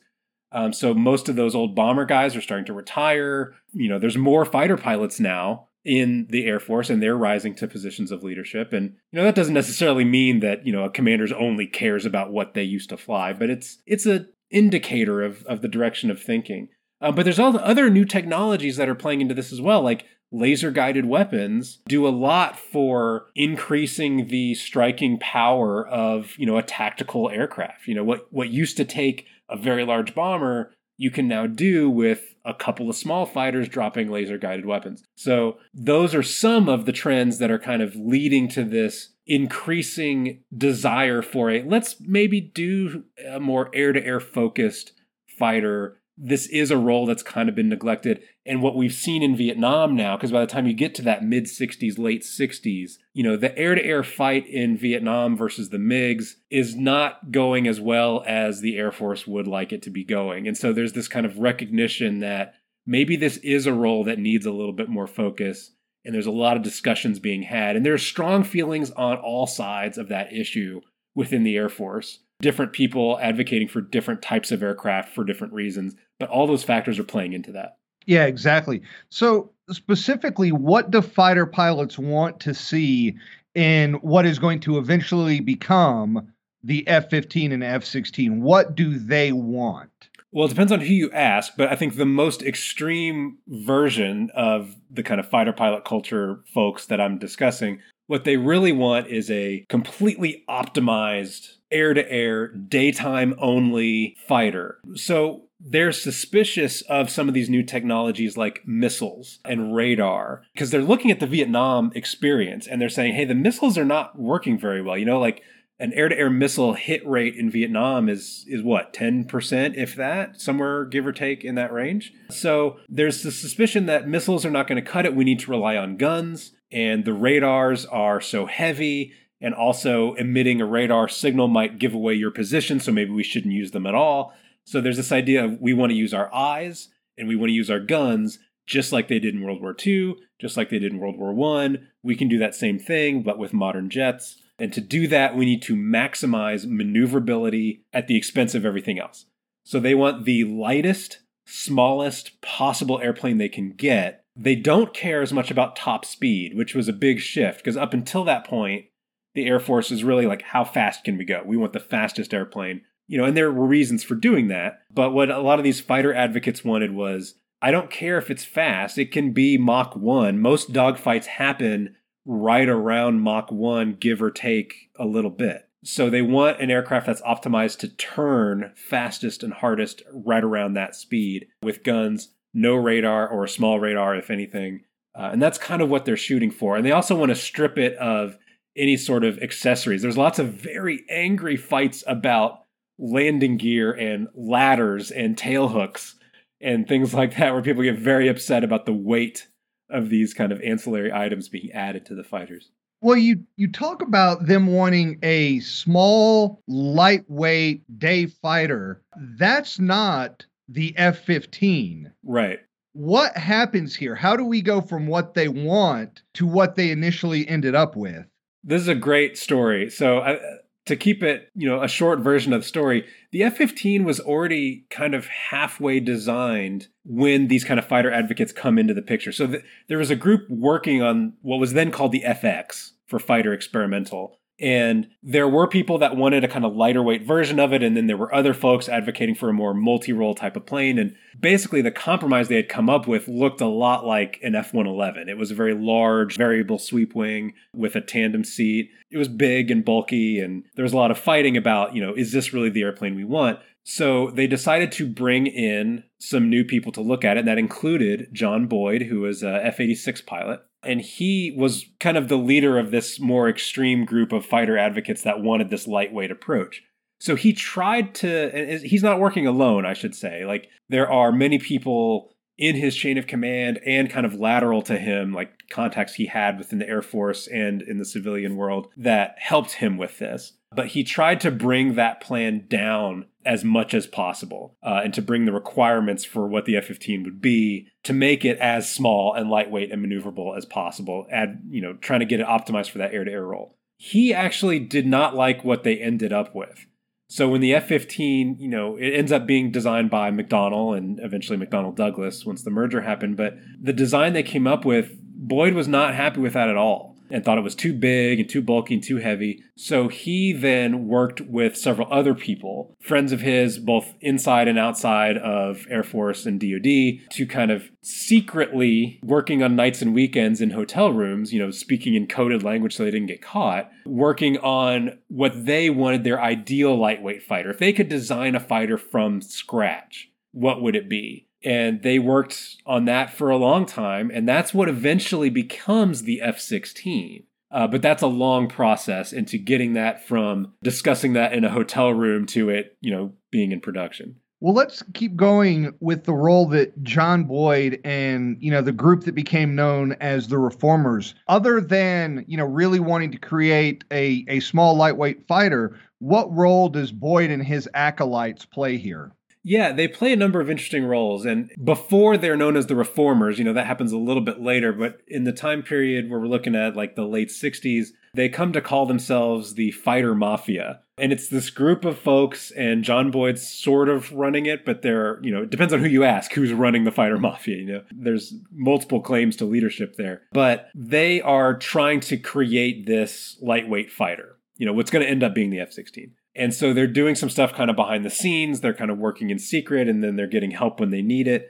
Um, 0.52 0.74
so 0.74 0.94
most 0.94 1.28
of 1.28 1.36
those 1.36 1.56
old 1.56 1.76
bomber 1.76 2.06
guys 2.06 2.36
are 2.36 2.42
starting 2.42 2.66
to 2.66 2.74
retire. 2.74 3.54
You 3.72 3.90
know, 3.90 3.98
there's 3.98 4.18
more 4.18 4.46
fighter 4.46 4.78
pilots 4.78 5.20
now 5.20 5.70
in 5.84 6.28
the 6.30 6.46
Air 6.46 6.60
Force 6.60 6.90
and 6.90 7.02
they're 7.02 7.18
rising 7.18 7.56
to 7.56 7.68
positions 7.68 8.12
of 8.12 8.24
leadership. 8.24 8.74
And 8.74 8.96
you 9.12 9.18
know 9.18 9.24
that 9.24 9.36
doesn't 9.36 9.54
necessarily 9.54 10.04
mean 10.06 10.42
that 10.42 10.66
you 10.66 10.72
know 10.72 10.84
a 10.84 10.92
commander's 10.92 11.32
only 11.32 11.66
cares 11.66 12.06
about 12.06 12.32
what 12.32 12.54
they 12.54 12.64
used 12.64 12.90
to 12.90 12.98
fly, 12.98 13.34
but 13.34 13.50
it's 13.50 13.80
it's 13.88 14.06
a 14.06 14.28
indicator 14.52 15.22
of, 15.22 15.44
of 15.46 15.62
the 15.62 15.68
direction 15.68 16.12
of 16.12 16.22
thinking. 16.22 16.70
Uh, 17.00 17.12
but 17.12 17.24
there's 17.24 17.40
all 17.40 17.52
the 17.52 17.66
other 17.66 17.90
new 17.90 18.06
technologies 18.06 18.78
that 18.78 18.90
are 18.90 18.96
playing 18.96 19.22
into 19.22 19.34
this 19.34 19.52
as 19.52 19.60
well, 19.60 19.82
like 19.82 20.06
laser 20.32 20.72
guided 20.72 21.06
weapons 21.06 21.82
do 21.88 22.08
a 22.08 22.10
lot 22.10 22.58
for 22.58 23.26
increasing 23.36 24.28
the 24.28 24.54
striking 24.56 25.20
power 25.20 25.86
of 25.88 26.34
you 26.38 26.46
know 26.46 26.58
a 26.58 26.64
tactical 26.64 27.30
aircraft. 27.30 27.88
You 27.88 27.96
know 27.96 28.04
what 28.04 28.32
what 28.32 28.50
used 28.50 28.78
to 28.78 28.86
take 28.86 29.26
a 29.50 29.58
very 29.58 29.84
large 29.84 30.16
bomber 30.16 30.74
you 31.02 31.10
can 31.10 31.28
now 31.28 31.48
do 31.48 31.90
with 31.90 32.36
a 32.46 32.54
couple 32.54 32.88
of 32.88 32.96
small 32.96 33.26
fighters 33.26 33.68
dropping 33.68 34.12
laser 34.12 34.38
guided 34.38 34.68
weapons. 34.68 35.04
So, 35.16 35.58
those 35.74 36.14
are 36.14 36.22
some 36.22 36.70
of 36.70 36.86
the 36.86 36.92
trends 36.92 37.40
that 37.40 37.50
are 37.50 37.58
kind 37.58 37.82
of 37.82 37.96
leading 37.96 38.48
to 38.50 38.64
this 38.64 39.11
increasing 39.26 40.44
desire 40.56 41.22
for 41.22 41.52
a 41.52 41.64
let's 41.64 41.96
maybe 42.02 42.42
do 42.42 43.04
a 43.30 43.40
more 43.40 43.70
air 43.74 43.94
to 43.94 44.04
air 44.04 44.20
focused 44.20 44.94
fighter 45.38 46.02
this 46.24 46.46
is 46.48 46.70
a 46.70 46.78
role 46.78 47.08
that's 47.08 47.24
kind 47.24 47.50
of 47.50 47.56
been 47.56 47.70
neglected. 47.70 48.22
And 48.46 48.62
what 48.62 48.76
we've 48.76 48.94
seen 48.94 49.24
in 49.24 49.36
Vietnam 49.36 49.96
now, 49.96 50.16
because 50.16 50.32
by 50.32 50.42
the 50.42 50.52
time 50.52 50.68
you 50.68 50.74
get 50.74 50.94
to 50.96 51.02
that 51.04 51.24
mid 51.24 51.46
60s, 51.46 51.98
late 51.98 52.22
60s, 52.22 52.94
you 53.14 53.24
know, 53.24 53.36
the 53.36 53.58
air 53.58 53.74
to 53.74 53.84
air 53.84 54.04
fight 54.04 54.48
in 54.48 54.78
Vietnam 54.78 55.36
versus 55.36 55.70
the 55.70 55.78
MiGs 55.78 56.36
is 56.52 56.76
not 56.76 57.32
going 57.32 57.68
as 57.68 57.82
well 57.82 58.24
as 58.28 58.62
the 58.62 58.78
Air 58.78 58.92
Force 58.92 59.26
would 59.26 59.48
like 59.48 59.74
it 59.74 59.82
to 59.84 59.90
be 59.90 60.04
going. 60.04 60.48
And 60.48 60.56
so 60.56 60.72
there's 60.72 60.94
this 60.94 61.08
kind 61.08 61.26
of 61.26 61.40
recognition 61.40 62.20
that 62.20 62.54
maybe 62.86 63.16
this 63.16 63.38
is 63.38 63.66
a 63.66 63.74
role 63.74 64.04
that 64.04 64.20
needs 64.20 64.46
a 64.46 64.52
little 64.52 64.74
bit 64.74 64.90
more 64.90 65.08
focus. 65.08 65.72
And 66.04 66.14
there's 66.14 66.26
a 66.26 66.32
lot 66.32 66.58
of 66.58 66.64
discussions 66.64 67.20
being 67.20 67.44
had. 67.44 67.76
And 67.76 67.86
there's 67.86 68.02
strong 68.02 68.44
feelings 68.44 68.92
on 68.92 69.18
all 69.18 69.48
sides 69.48 69.98
of 69.98 70.10
that 70.10 70.34
issue 70.34 70.82
within 71.16 71.44
the 71.44 71.56
Air 71.56 71.70
Force 71.70 72.20
different 72.42 72.74
people 72.74 73.20
advocating 73.22 73.68
for 73.68 73.82
different 73.82 74.22
types 74.22 74.52
of 74.52 74.62
aircraft 74.62 75.14
for 75.14 75.24
different 75.24 75.54
reasons, 75.54 75.96
but 76.20 76.30
all 76.30 76.48
those 76.48 76.64
factors 76.64 77.00
are 77.00 77.04
playing 77.04 77.34
into 77.34 77.52
that. 77.54 77.78
Yeah, 78.06 78.26
exactly. 78.26 78.82
So, 79.10 79.52
specifically, 79.70 80.52
what 80.52 80.90
do 80.90 81.02
fighter 81.02 81.46
pilots 81.46 82.00
want 82.00 82.40
to 82.42 82.54
see 82.54 83.16
in 83.54 83.94
what 83.96 84.26
is 84.26 84.40
going 84.40 84.60
to 84.62 84.80
eventually 84.80 85.40
become 85.40 86.34
the 86.64 86.88
F 86.88 87.10
15 87.10 87.52
and 87.52 87.64
F 87.64 87.86
16? 87.86 88.42
What 88.42 88.76
do 88.76 88.98
they 88.98 89.32
want? 89.32 90.01
Well, 90.32 90.46
it 90.46 90.50
depends 90.50 90.72
on 90.72 90.80
who 90.80 90.94
you 90.94 91.12
ask, 91.12 91.54
but 91.58 91.70
I 91.70 91.76
think 91.76 91.96
the 91.96 92.06
most 92.06 92.42
extreme 92.42 93.40
version 93.48 94.30
of 94.34 94.76
the 94.90 95.04
kind 95.04 95.20
of 95.20 95.30
fighter 95.30 95.52
pilot 95.52 95.84
culture 95.84 96.42
folks 96.54 96.86
that 96.86 97.02
I'm 97.02 97.20
discussing, 97.20 97.80
what 98.08 98.24
they 98.24 98.38
really 98.38 98.72
want 98.72 99.08
is 99.08 99.30
a 99.30 99.66
completely 99.70 100.44
optimized 100.50 101.56
air 101.70 101.94
to 101.94 102.10
air, 102.12 102.48
daytime 102.48 103.36
only 103.40 104.16
fighter. 104.28 104.80
So 104.96 105.44
they're 105.60 105.92
suspicious 105.92 106.82
of 106.84 107.10
some 107.10 107.28
of 107.28 107.34
these 107.34 107.50
new 107.50 107.64
technologies 107.64 108.36
like 108.36 108.66
missiles 108.66 109.40
and 109.46 109.76
radar 109.76 110.44
because 110.54 110.72
they're 110.72 110.82
looking 110.82 111.12
at 111.12 111.20
the 111.20 111.28
Vietnam 111.28 111.92
experience 111.94 112.68
and 112.68 112.82
they're 112.82 112.90
saying, 112.90 113.14
hey, 113.14 113.26
the 113.26 113.36
missiles 113.36 113.78
are 113.78 113.86
not 113.86 114.18
working 114.20 114.58
very 114.58 114.82
well. 114.82 114.98
You 114.98 115.06
know, 115.06 115.20
like 115.20 115.44
an 115.82 115.92
air-to-air 115.94 116.30
missile 116.30 116.74
hit 116.74 117.06
rate 117.08 117.36
in 117.36 117.50
Vietnam 117.50 118.08
is 118.08 118.46
is 118.48 118.62
what 118.62 118.94
10% 118.94 119.76
if 119.76 119.96
that 119.96 120.40
somewhere 120.40 120.86
give 120.86 121.08
or 121.08 121.12
take 121.12 121.44
in 121.44 121.56
that 121.56 121.74
range. 121.74 122.14
So 122.30 122.78
there's 122.88 123.24
the 123.24 123.32
suspicion 123.32 123.88
that 123.88 124.08
missiles 124.08 124.46
are 124.46 124.52
not 124.52 124.68
going 124.68 124.82
to 124.82 124.90
cut 124.90 125.06
it. 125.06 125.16
We 125.16 125.26
need 125.26 125.40
to 125.40 125.52
rely 125.52 125.76
on 125.76 125.98
guns 125.98 126.54
and 126.72 127.04
the 127.04 127.14
radars 127.14 127.86
are 127.88 128.22
so 128.22 128.46
heavy 128.46 129.14
and 129.42 129.56
also 129.56 130.14
emitting 130.14 130.62
a 130.62 130.66
radar 130.66 131.10
signal 131.10 131.48
might 131.48 131.80
give 131.80 131.96
away 131.96 132.14
your 132.14 132.30
position, 132.30 132.80
so 132.80 132.92
maybe 132.92 133.10
we 133.10 133.24
shouldn't 133.24 133.54
use 133.54 133.72
them 133.72 133.88
at 133.88 133.96
all. 133.96 134.34
So 134.66 134.80
there's 134.80 134.98
this 134.98 135.12
idea 135.12 135.44
of 135.44 135.60
we 135.60 135.74
want 135.74 135.90
to 135.90 135.98
use 135.98 136.14
our 136.14 136.34
eyes 136.34 136.90
and 137.18 137.28
we 137.28 137.36
want 137.36 137.50
to 137.50 137.56
use 137.56 137.72
our 137.72 137.80
guns 137.80 138.38
just 138.68 138.92
like 138.92 139.08
they 139.08 139.18
did 139.18 139.34
in 139.34 139.42
World 139.42 139.62
War 139.62 139.76
II, 139.84 140.16
just 140.40 140.56
like 140.56 140.70
they 140.70 140.78
did 140.78 140.94
in 140.94 141.00
World 141.00 141.18
War 141.18 141.34
One. 141.34 141.88
We 142.04 142.16
can 142.16 142.30
do 142.30 142.38
that 142.38 142.54
same 142.54 142.78
thing, 142.78 143.24
but 143.24 143.40
with 143.40 143.52
modern 143.52 143.90
jets. 143.90 144.38
And 144.62 144.72
to 144.74 144.80
do 144.80 145.08
that, 145.08 145.36
we 145.36 145.46
need 145.46 145.64
to 145.64 145.76
maximize 145.76 146.68
maneuverability 146.68 147.84
at 147.92 148.06
the 148.06 148.16
expense 148.16 148.54
of 148.54 148.64
everything 148.64 149.00
else. 149.00 149.26
So 149.64 149.80
they 149.80 149.96
want 149.96 150.26
the 150.26 150.44
lightest, 150.44 151.22
smallest 151.48 152.40
possible 152.42 153.02
airplane 153.02 153.40
they 153.40 153.50
can 153.50 153.72
get. 153.72 154.24
They 154.36 154.54
don't 154.54 154.94
care 154.94 155.24
as 155.24 155.34
much 155.34 155.50
about 155.50 155.76
top 155.76 156.06
speed, 156.06 156.56
which 156.56 156.76
was 156.76 156.88
a 156.88 156.94
big 156.94 157.20
shift 157.22 157.58
because 157.58 157.76
up 157.76 157.92
until 157.92 158.24
that 158.26 158.46
point, 158.46 158.86
the 159.34 159.48
Air 159.48 159.60
Force 159.60 159.90
is 159.90 160.04
really 160.04 160.28
like, 160.28 160.44
how 160.44 160.64
fast 160.64 161.04
can 161.04 161.18
we 161.18 161.26
go? 161.26 161.42
We 161.44 161.58
want 161.58 161.74
the 161.74 161.80
fastest 161.80 162.32
airplane. 162.32 162.82
You 163.08 163.18
know, 163.18 163.26
and 163.26 163.36
there 163.36 163.52
were 163.52 163.66
reasons 163.66 164.04
for 164.04 164.14
doing 164.14 164.50
that. 164.50 164.82
But 164.94 165.10
what 165.10 165.32
a 165.32 165.42
lot 165.42 165.58
of 165.58 165.64
these 165.64 165.82
fighter 165.82 166.14
advocates 166.14 166.64
wanted 166.64 166.94
was 166.94 167.34
I 167.64 167.72
don't 167.72 167.90
care 167.90 168.20
if 168.20 168.30
it's 168.30 168.46
fast, 168.46 169.00
it 169.00 169.12
can 169.12 169.34
be 169.34 169.58
Mach 169.58 169.96
1. 169.96 170.40
Most 170.40 170.72
dogfights 170.72 171.26
happen 171.26 171.96
right 172.26 172.68
around 172.68 173.22
Mach 173.22 173.52
1, 173.52 173.98
give 174.00 174.22
or 174.22 174.32
take 174.32 174.90
a 175.00 175.06
little 175.06 175.32
bit. 175.32 175.68
So 175.84 176.10
they 176.10 176.22
want 176.22 176.62
an 176.62 176.70
aircraft 176.70 177.08
that's 177.08 177.22
optimized 177.22 177.80
to 177.80 177.88
turn 177.88 178.72
fastest 178.76 179.42
and 179.42 179.54
hardest 179.54 180.04
right 180.14 180.44
around 180.44 180.74
that 180.74 180.96
speed 180.96 181.48
with 181.64 181.84
guns, 181.84 182.30
no 182.54 182.76
radar 182.76 183.28
or 183.28 183.44
a 183.44 183.50
small 183.50 183.80
radar, 183.80 184.16
if 184.16 184.30
anything. 184.30 184.82
Uh, 185.18 185.30
and 185.32 185.42
that's 185.42 185.58
kind 185.58 185.82
of 185.82 185.90
what 185.90 186.06
they're 186.06 186.16
shooting 186.16 186.52
for. 186.52 186.78
And 186.78 186.86
they 186.86 186.92
also 186.92 187.16
want 187.16 187.30
to 187.30 187.36
strip 187.36 187.78
it 187.78 187.96
of 187.98 188.38
any 188.78 188.96
sort 188.96 189.24
of 189.24 189.40
accessories. 189.40 190.02
There's 190.02 190.18
lots 190.18 190.40
of 190.40 190.54
very 190.54 191.04
angry 191.10 191.58
fights 191.58 192.04
about 192.06 192.60
landing 193.00 193.58
gear 193.58 193.92
and 193.92 194.28
ladders 194.36 195.10
and 195.12 195.38
tail 195.38 195.70
hooks 195.70 196.16
and 196.62 196.88
things 196.88 197.14
like 197.14 197.36
that, 197.38 197.54
where 197.54 197.64
people 197.64 197.82
get 197.84 197.98
very 197.98 198.28
upset 198.28 198.64
about 198.64 198.86
the 198.86 198.94
weight 198.94 199.48
of 199.92 200.10
these 200.10 200.34
kind 200.34 200.52
of 200.52 200.62
ancillary 200.62 201.12
items 201.12 201.50
being 201.50 201.72
added 201.72 202.06
to 202.08 202.16
the 202.16 202.24
fighters. 202.24 202.72
Well, 203.02 203.18
you 203.18 203.44
you 203.56 203.72
talk 203.72 204.02
about 204.04 204.46
them 204.46 204.68
wanting 204.68 205.18
a 205.24 205.60
small, 205.62 206.62
lightweight 206.68 208.00
day 208.00 208.28
fighter. 208.28 209.02
That's 209.18 209.80
not 209.80 210.46
the 210.70 210.94
F-15. 210.98 212.12
Right. 212.24 212.60
What 212.94 213.36
happens 213.36 213.96
here? 213.96 214.16
How 214.16 214.36
do 214.36 214.46
we 214.46 214.62
go 214.62 214.82
from 214.82 215.08
what 215.08 215.34
they 215.34 215.48
want 215.48 216.22
to 216.36 216.46
what 216.46 216.76
they 216.76 216.92
initially 216.92 217.48
ended 217.48 217.74
up 217.74 217.96
with? 217.96 218.26
This 218.64 218.82
is 218.82 218.88
a 218.88 218.96
great 218.96 219.38
story. 219.38 219.90
So, 219.90 220.20
uh, 220.20 220.38
to 220.86 220.96
keep 220.96 221.22
it, 221.22 221.50
you 221.56 221.68
know, 221.68 221.82
a 221.82 221.88
short 221.88 222.20
version 222.20 222.54
of 222.54 222.62
the 222.62 222.68
story, 222.68 223.06
the 223.32 223.44
F-15 223.44 224.04
was 224.04 224.20
already 224.20 224.86
kind 224.90 225.14
of 225.14 225.28
halfway 225.28 226.00
designed 226.00 226.88
when 227.04 227.48
these 227.48 227.64
kind 227.64 227.80
of 227.80 227.86
fighter 227.86 228.12
advocates 228.12 228.52
come 228.52 228.80
into 228.80 228.94
the 228.94 229.02
picture. 229.02 229.32
So 229.32 229.48
th- 229.48 229.64
there 229.88 230.00
was 230.00 230.10
a 230.10 230.16
group 230.16 230.50
working 230.50 231.02
on 231.02 231.34
what 231.42 231.60
was 231.60 231.74
then 231.74 231.92
called 231.92 232.12
the 232.12 232.24
FX 232.26 232.92
for 233.06 233.20
fighter 233.20 233.54
experimental, 233.54 234.40
and 234.62 235.10
there 235.24 235.48
were 235.48 235.68
people 235.68 235.98
that 235.98 236.16
wanted 236.16 236.44
a 236.44 236.48
kind 236.48 236.66
of 236.66 236.76
lighter 236.76 237.02
weight 237.02 237.24
version 237.24 237.60
of 237.60 237.74
it. 237.74 237.82
And 237.82 237.98
then 237.98 238.06
there 238.06 238.16
were 238.16 238.34
other 238.34 238.54
folks 238.54 238.88
advocating 238.88 239.34
for 239.34 239.50
a 239.50 239.54
more 239.54 239.74
multi 239.74 240.14
role 240.14 240.36
type 240.36 240.56
of 240.56 240.68
plane. 240.68 241.00
And 241.00 241.16
basically, 241.40 241.82
the 241.82 241.90
compromise 241.90 242.48
they 242.48 242.58
had 242.58 242.70
come 242.70 242.88
up 242.88 243.08
with 243.08 243.28
looked 243.28 243.60
a 243.60 243.68
lot 243.68 244.06
like 244.06 244.40
an 244.44 244.54
F 244.54 244.72
111. 244.72 245.28
It 245.30 245.38
was 245.38 245.50
a 245.50 245.56
very 245.56 245.74
large, 245.74 246.38
variable 246.38 246.78
sweep 246.78 247.16
wing 247.16 247.54
with 247.76 247.96
a 247.96 248.02
tandem 248.02 248.44
seat. 248.44 248.92
It 249.10 249.18
was 249.18 249.28
big 249.28 249.72
and 249.72 249.84
bulky. 249.84 250.40
And 250.40 250.64
there 250.76 250.84
was 250.84 250.94
a 250.94 250.98
lot 250.98 251.10
of 251.10 251.18
fighting 251.18 251.58
about, 251.58 251.96
you 251.96 252.02
know, 252.02 252.14
is 252.14 252.32
this 252.32 252.54
really 252.54 252.70
the 252.70 252.84
airplane 252.84 253.16
we 253.16 253.26
want? 253.26 253.60
So 253.84 254.30
they 254.30 254.46
decided 254.46 254.92
to 254.92 255.08
bring 255.08 255.48
in 255.48 256.04
some 256.20 256.52
new 256.52 256.64
people 256.64 256.92
to 256.92 257.02
look 257.02 257.26
at 257.26 257.36
it. 257.36 257.40
And 257.40 257.48
that 257.48 257.58
included 257.58 258.30
John 258.32 258.68
Boyd, 258.68 259.04
who 259.04 259.22
was 259.22 259.42
a 259.42 259.66
F 259.66 259.80
86 259.80 260.22
pilot 260.22 260.62
and 260.84 261.02
he 261.02 261.54
was 261.56 261.86
kind 262.00 262.18
of 262.18 262.28
the 262.28 262.38
leader 262.38 262.78
of 262.80 262.92
this 262.92 263.20
more 263.20 263.48
extreme 263.48 264.06
group 264.06 264.32
of 264.32 264.46
fighter 264.46 264.78
advocates 264.78 265.24
that 265.24 265.42
wanted 265.42 265.70
this 265.70 265.88
lightweight 265.88 266.32
approach. 266.32 266.84
So 267.20 267.36
he 267.36 267.54
tried 267.54 268.16
to, 268.16 268.80
he's 268.84 269.04
not 269.04 269.20
working 269.20 269.46
alone, 269.46 269.86
I 269.86 269.94
should 269.94 270.16
say. 270.16 270.44
Like, 270.46 270.70
there 270.90 271.12
are 271.12 271.32
many 271.32 271.60
people 271.60 272.36
in 272.62 272.76
his 272.76 272.96
chain 272.96 273.18
of 273.18 273.26
command 273.26 273.80
and 273.88 274.08
kind 274.08 274.24
of 274.24 274.36
lateral 274.36 274.84
to 274.84 274.96
him, 275.00 275.34
like 275.34 275.68
contacts 275.72 276.14
he 276.14 276.28
had 276.28 276.60
within 276.60 276.78
the 276.78 276.88
Air 276.88 277.02
Force 277.02 277.48
and 277.48 277.82
in 277.82 277.98
the 277.98 278.06
civilian 278.06 278.56
world, 278.56 278.88
that 278.96 279.36
helped 279.40 279.74
him 279.74 279.98
with 279.98 280.20
this. 280.20 280.54
But 280.74 280.90
he 280.90 281.04
tried 281.04 281.42
to 281.42 281.50
bring 281.50 281.96
that 281.96 282.22
plan 282.22 282.66
down 282.70 283.26
as 283.44 283.64
much 283.64 283.96
as 283.96 284.06
possible 284.06 284.78
uh, 284.84 285.02
and 285.04 285.12
to 285.16 285.24
bring 285.24 285.46
the 285.46 285.52
requirements 285.52 286.24
for 286.24 286.48
what 286.48 286.66
the 286.66 286.78
F-15 286.78 287.26
would 287.26 287.42
be 287.42 287.88
to 288.04 288.14
make 288.14 288.46
it 288.46 288.60
as 288.60 288.94
small 288.94 289.34
and 289.34 289.50
lightweight 289.50 289.92
and 289.92 290.06
maneuverable 290.06 290.56
as 290.56 290.66
possible. 290.66 291.26
Add, 291.32 291.64
you 291.72 291.82
know, 291.82 291.94
trying 291.94 292.20
to 292.20 292.28
get 292.28 292.40
it 292.40 292.46
optimized 292.46 292.92
for 292.92 293.00
that 293.00 293.12
air-to-air 293.12 293.44
role. 293.44 293.76
He 293.98 294.36
actually 294.36 294.80
did 294.80 295.08
not 295.08 295.36
like 295.36 295.64
what 295.64 295.84
they 295.84 295.98
ended 295.98 296.32
up 296.32 296.54
with. 296.54 296.86
So 297.32 297.48
when 297.48 297.62
the 297.62 297.74
F-15, 297.76 298.60
you 298.60 298.68
know, 298.68 298.98
it 298.98 299.12
ends 299.12 299.32
up 299.32 299.48
being 299.48 299.72
designed 299.72 300.10
by 300.10 300.32
McDonnell 300.32 300.98
and 300.98 301.18
eventually 301.24 301.58
McDonnell 301.58 301.96
Douglas 301.96 302.46
once 302.46 302.64
the 302.64 302.72
merger 302.72 303.00
happened, 303.00 303.38
but 303.38 303.54
the 303.82 303.94
design 303.94 304.34
they 304.34 304.44
came 304.44 304.68
up 304.68 304.84
with, 304.84 305.18
Boyd 305.22 305.74
was 305.74 305.88
not 305.88 306.14
happy 306.14 306.42
with 306.42 306.52
that 306.52 306.68
at 306.68 306.76
all 306.76 307.11
and 307.32 307.44
thought 307.44 307.58
it 307.58 307.64
was 307.64 307.76
too 307.76 307.94
big 307.94 308.40
and 308.40 308.50
too 308.50 308.62
bulky 308.62 308.96
and 308.96 309.04
too 309.04 309.18
heavy. 309.18 309.64
So 309.76 310.08
he 310.08 310.54
then 310.54 311.08
worked 311.08 311.42
with 311.42 311.78
several 311.78 312.12
other 312.12 312.34
people, 312.34 312.96
friends 313.02 313.32
of 313.32 313.42
his, 313.42 313.78
both 313.78 314.14
inside 314.22 314.68
and 314.68 314.78
outside 314.78 315.38
of 315.38 315.86
Air 315.90 316.04
Force 316.04 316.46
and 316.46 316.60
DoD, 316.60 317.30
to 317.32 317.48
kind 317.48 317.72
of 317.72 317.90
secretly 318.02 319.20
working 319.24 319.64
on 319.64 319.76
nights 319.76 320.02
and 320.02 320.14
weekends 320.14 320.62
in 320.62 320.72
hotel 320.72 321.12
rooms, 321.12 321.54
you 321.54 321.60
know, 321.60 321.72
speaking 321.72 322.16
in 322.16 322.28
coded 322.28 322.64
language 322.64 322.96
so 322.96 323.04
they 323.04 323.12
didn't 323.12 323.28
get 323.28 323.42
caught, 323.42 323.90
working 324.06 324.58
on 324.58 325.20
what 325.28 325.66
they 325.66 325.90
wanted 325.90 326.24
their 326.24 326.42
ideal 326.42 326.98
lightweight 326.98 327.44
fighter. 327.44 327.72
If 327.72 327.80
they 327.80 327.94
could 327.94 328.10
design 328.10 328.56
a 328.56 328.60
fighter 328.60 328.98
from 328.98 329.42
scratch, 329.42 330.30
what 330.52 330.82
would 330.82 330.96
it 330.96 331.10
be? 331.10 331.48
And 331.64 332.02
they 332.02 332.20
worked 332.20 332.78
on 332.86 333.06
that 333.06 333.32
for 333.34 333.50
a 333.50 333.58
long 333.58 333.86
time 333.86 334.32
and 334.34 334.48
that's 334.48 334.74
what 334.74 334.90
eventually 334.90 335.50
becomes 335.50 336.24
the 336.24 336.42
f-16 336.42 337.44
uh, 337.72 337.88
but 337.88 338.02
that's 338.02 338.22
a 338.22 338.28
long 338.28 338.68
process 338.68 339.32
into 339.32 339.58
getting 339.58 339.94
that 339.94 340.28
from 340.28 340.74
discussing 340.84 341.34
that 341.34 341.54
in 341.54 341.64
a 341.64 341.70
hotel 341.70 342.12
room 342.14 342.46
to 342.46 342.70
it 342.70 342.98
you 343.02 343.12
know 343.12 343.34
being 343.50 343.72
in 343.72 343.80
production. 343.80 344.36
Well 344.60 344.74
let's 344.74 345.02
keep 345.14 345.36
going 345.36 345.94
with 346.02 346.26
the 346.26 346.34
role 346.34 346.68
that 346.68 347.02
john 347.02 347.46
boyd 347.46 348.00
and 348.04 348.58
you 348.60 348.72
know 348.72 348.82
the 348.82 348.92
group 348.92 349.24
that 349.24 349.34
became 349.34 349.74
known 349.74 350.14
as 350.20 350.50
the 350.50 350.58
reformers. 350.58 351.34
Other 351.48 351.80
than 351.80 352.44
you 352.48 352.58
know 352.58 352.66
really 352.66 353.00
wanting 353.00 353.32
to 353.32 353.40
create 353.40 354.04
a, 354.12 354.46
a 354.50 354.60
small 354.60 354.96
lightweight 354.96 355.48
fighter 355.48 355.98
what 356.20 356.56
role 356.56 356.90
does 356.90 357.12
boyd 357.12 357.50
and 357.50 357.66
his 357.66 357.90
acolytes 357.96 358.66
play 358.66 358.98
here 358.98 359.32
yeah, 359.64 359.92
they 359.92 360.08
play 360.08 360.34
a 360.34 360.38
number 360.38 360.60
of 360.60 360.70
interesting 360.70 361.06
roles. 361.06 361.46
And 361.46 361.72
before 361.84 362.38
they're 362.38 362.58
known 362.58 362.76
as 362.76 362.88
the 362.88 362.96
reformers, 362.96 363.60
you 363.60 363.66
know, 363.66 363.74
that 363.74 363.86
happens 363.86 364.12
a 364.12 364.18
little 364.18 364.42
bit 364.42 364.62
later, 364.62 364.92
but 364.92 365.22
in 365.28 365.44
the 365.44 365.52
time 365.52 365.84
period 365.84 366.30
where 366.30 366.40
we're 366.40 366.48
looking 366.48 366.76
at 366.76 366.96
like 366.96 367.16
the 367.16 367.26
late 367.26 367.50
60s, 367.50 368.08
they 368.34 368.50
come 368.50 368.72
to 368.74 368.82
call 368.82 369.06
themselves 369.06 369.76
the 369.76 369.92
Fighter 369.92 370.34
Mafia. 370.34 371.02
And 371.18 371.32
it's 371.32 371.50
this 371.50 371.70
group 371.70 372.04
of 372.06 372.18
folks, 372.18 372.72
and 372.72 373.04
John 373.04 373.30
Boyd's 373.30 373.68
sort 373.68 374.10
of 374.10 374.32
running 374.32 374.66
it, 374.66 374.86
but 374.86 375.04
they're, 375.04 375.40
you 375.44 375.52
know, 375.52 375.64
it 375.64 375.70
depends 375.70 375.94
on 375.94 376.00
who 376.00 376.08
you 376.08 376.24
ask 376.24 376.52
who's 376.54 376.74
running 376.74 377.04
the 377.04 377.12
Fighter 377.12 377.38
Mafia. 377.38 377.78
You 377.78 377.86
know, 377.86 378.04
there's 378.12 378.54
multiple 378.72 379.22
claims 379.22 379.56
to 379.58 379.66
leadership 379.66 380.16
there, 380.16 380.44
but 380.52 380.90
they 380.96 381.42
are 381.42 381.78
trying 381.78 382.22
to 382.22 382.38
create 382.38 383.06
this 383.06 383.58
lightweight 383.62 384.12
fighter, 384.12 384.58
you 384.78 384.86
know, 384.88 384.94
what's 384.94 385.12
going 385.12 385.24
to 385.24 385.30
end 385.30 385.44
up 385.44 385.54
being 385.54 385.70
the 385.70 385.82
F 385.82 385.92
16. 385.92 386.32
And 386.56 386.74
so 386.74 386.94
they're 386.94 387.08
doing 387.08 387.36
some 387.36 387.50
stuff 387.50 387.74
kind 387.74 387.90
of 387.90 387.96
behind 387.96 388.26
the 388.26 388.30
scenes. 388.30 388.82
They're 388.82 388.94
kind 388.94 389.12
of 389.12 389.18
working 389.18 389.50
in 389.50 389.60
secret 389.60 390.08
and 390.08 390.24
then 390.24 390.36
they're 390.36 390.48
getting 390.48 390.72
help 390.72 391.00
when 391.00 391.10
they 391.10 391.22
need 391.22 391.48
it. 391.48 391.70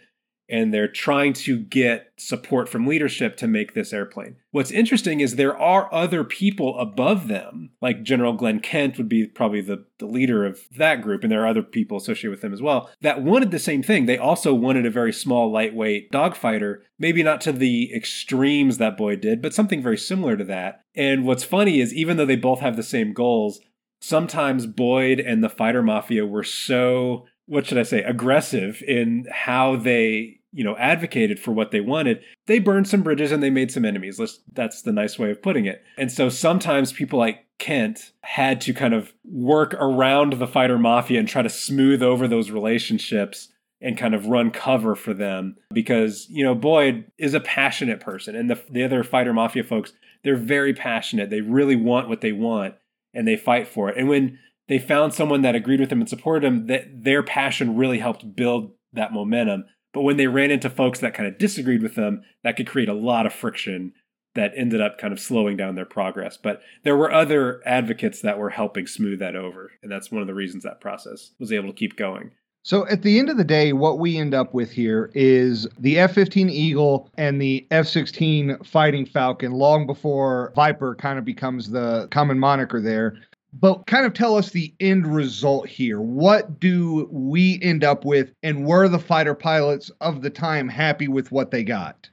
And 0.50 0.74
they're 0.74 0.90
trying 0.90 1.32
to 1.34 1.60
get 1.60 2.12
support 2.18 2.68
from 2.68 2.86
leadership 2.86 3.38
to 3.38 3.48
make 3.48 3.74
this 3.74 3.94
airplane. 3.94 4.36
What's 4.50 4.70
interesting 4.72 5.22
is 5.22 5.38
there 5.38 5.58
are 5.58 5.88
other 5.94 6.26
people 6.26 6.78
above 6.78 7.30
them, 7.30 7.70
like 7.82 8.04
General 8.04 8.34
Glenn 8.34 8.60
Kent 8.60 8.98
would 8.98 9.08
be 9.08 9.28
probably 9.28 9.62
the, 9.62 9.86
the 10.00 10.08
leader 10.08 10.46
of 10.46 10.60
that 10.78 11.02
group, 11.02 11.24
and 11.24 11.32
there 11.32 11.44
are 11.44 11.48
other 11.48 11.64
people 11.64 11.96
associated 11.96 12.32
with 12.32 12.42
them 12.42 12.52
as 12.52 12.62
well, 12.62 12.90
that 13.00 13.24
wanted 13.24 13.52
the 13.52 13.60
same 13.60 13.82
thing. 13.82 14.08
They 14.08 14.18
also 14.18 14.54
wanted 14.54 14.86
a 14.86 14.92
very 14.92 15.14
small, 15.14 15.50
lightweight 15.50 16.12
dogfighter, 16.12 16.80
maybe 17.00 17.24
not 17.24 17.40
to 17.42 17.54
the 17.54 17.94
extremes 17.96 18.78
that 18.78 18.98
Boyd 18.98 19.22
did, 19.22 19.42
but 19.42 19.54
something 19.54 19.82
very 19.82 19.98
similar 19.98 20.36
to 20.36 20.44
that. 20.44 20.82
And 20.96 21.24
what's 21.24 21.46
funny 21.46 21.80
is 21.80 21.94
even 21.94 22.18
though 22.18 22.26
they 22.26 22.36
both 22.36 22.60
have 22.60 22.76
the 22.76 22.84
same 22.84 23.14
goals, 23.14 23.62
sometimes 24.02 24.66
Boyd 24.66 25.20
and 25.20 25.44
the 25.44 25.50
fighter 25.50 25.84
mafia 25.84 26.26
were 26.26 26.44
so 26.44 27.26
what 27.46 27.66
should 27.66 27.78
I 27.78 27.84
say 27.84 28.04
aggressive 28.04 28.82
in 28.88 29.28
how 29.32 29.76
they 29.76 30.40
you 30.54 30.64
know 30.64 30.76
advocated 30.78 31.40
for 31.40 31.52
what 31.52 31.72
they 31.72 31.80
wanted 31.80 32.22
they 32.48 32.60
burned 32.60 32.88
some 32.88 33.04
bridges 33.04 33.32
and 33.32 33.42
they 33.42 33.50
made 33.50 33.72
some 33.72 33.86
enemies. 33.86 34.20
That's 34.54 34.82
the 34.82 34.92
nice 34.92 35.18
way 35.18 35.32
of 35.32 35.42
putting 35.42 35.66
it. 35.66 35.84
And 35.98 36.12
so 36.12 36.30
sometimes 36.30 36.92
people 36.92 37.20
like 37.20 37.46
kent 37.60 38.12
had 38.24 38.60
to 38.62 38.74
kind 38.74 38.94
of 38.94 39.14
work 39.24 39.76
around 39.76 40.34
the 40.34 40.48
fighter 40.48 40.80
mafia 40.80 41.20
and 41.20 41.28
try 41.28 41.44
to 41.44 41.50
smooth 41.50 42.02
over 42.02 42.28
those 42.28 42.50
relationships 42.50 43.50
and 43.80 43.98
kind 43.98 44.16
of 44.16 44.28
run 44.28 44.52
cover 44.52 44.96
for 44.96 45.14
them 45.14 45.56
because 45.72 46.28
you 46.30 46.44
know 46.44 46.56
boyd 46.56 47.06
is 47.18 47.34
a 47.34 47.40
passionate 47.40 48.00
person 48.00 48.36
and 48.36 48.50
the, 48.50 48.60
the 48.70 48.84
other 48.84 49.04
fighter 49.04 49.34
mafia 49.34 49.64
folks 49.64 49.94
they're 50.24 50.36
very 50.36 50.74
passionate. 50.74 51.30
They 51.30 51.42
really 51.42 51.76
want 51.76 52.10
what 52.10 52.22
they 52.22 52.32
want 52.32 52.76
and 53.14 53.28
they 53.28 53.36
fight 53.36 53.68
for 53.68 53.90
it. 53.90 53.98
And 53.98 54.08
when 54.08 54.40
they 54.68 54.80
found 54.80 55.14
someone 55.14 55.42
that 55.42 55.56
agreed 55.56 55.80
with 55.80 55.90
them 55.90 56.00
and 56.00 56.10
supported 56.10 56.44
them, 56.44 56.68
that 56.68 57.04
their 57.04 57.24
passion 57.24 57.76
really 57.76 58.00
helped 58.00 58.36
build 58.36 58.72
that 58.94 59.14
momentum. 59.14 59.66
But 59.94 60.02
when 60.02 60.18
they 60.18 60.28
ran 60.28 60.52
into 60.52 60.70
folks 60.70 61.00
that 61.00 61.14
kind 61.14 61.28
of 61.28 61.38
disagreed 61.38 61.84
with 61.84 61.96
them, 61.96 62.22
that 62.44 62.56
could 62.56 62.68
create 62.68 62.90
a 62.90 62.94
lot 62.94 63.26
of 63.26 63.34
friction 63.34 63.94
that 64.34 64.54
ended 64.56 64.80
up 64.80 64.98
kind 64.98 65.12
of 65.12 65.20
slowing 65.20 65.58
down 65.58 65.76
their 65.76 65.86
progress. 65.86 66.38
But 66.38 66.62
there 66.84 66.96
were 66.96 67.12
other 67.12 67.62
advocates 67.66 68.22
that 68.22 68.38
were 68.38 68.52
helping 68.52 68.88
smooth 68.88 69.20
that 69.20 69.36
over. 69.36 69.72
And 69.84 69.92
that's 69.92 70.12
one 70.12 70.22
of 70.22 70.28
the 70.28 70.34
reasons 70.34 70.64
that 70.64 70.80
process 70.80 71.32
was 71.40 71.52
able 71.52 71.68
to 71.70 71.76
keep 71.76 71.98
going. 71.98 72.32
So 72.64 72.88
at 72.88 73.02
the 73.02 73.18
end 73.18 73.30
of 73.30 73.38
the 73.38 73.44
day, 73.44 73.74
what 73.74 73.98
we 73.98 74.18
end 74.18 74.34
up 74.36 74.54
with 74.54 74.72
here 74.72 75.10
is 75.16 75.68
the 75.80 75.98
F 75.98 76.14
15 76.14 76.50
Eagle 76.50 77.10
and 77.18 77.42
the 77.42 77.66
F 77.72 77.88
16 77.88 78.58
Fighting 78.64 79.06
Falcon, 79.06 79.52
long 79.54 79.88
before 79.88 80.54
Viper 80.56 80.94
kind 80.96 81.18
of 81.18 81.26
becomes 81.26 81.72
the 81.72 82.08
common 82.12 82.38
moniker 82.38 82.80
there. 82.80 83.16
but 83.54 83.86
kind 83.88 84.06
of 84.06 84.14
tell 84.14 84.36
us 84.38 84.52
the 84.52 84.74
end 84.80 85.08
result 85.08 85.68
here. 85.68 86.00
What 86.02 86.60
do 86.60 87.10
we 87.12 87.60
end 87.62 87.84
up 87.84 88.06
with, 88.06 88.32
and 88.44 88.66
were 88.66 88.88
the 88.88 89.00
fighter 89.00 89.36
pilots 89.36 89.92
of 90.02 90.22
the 90.22 90.30
time 90.30 90.70
happy 90.70 91.08
with 91.10 91.32
what 91.32 91.52
they 91.52 91.64
got? 91.64 92.11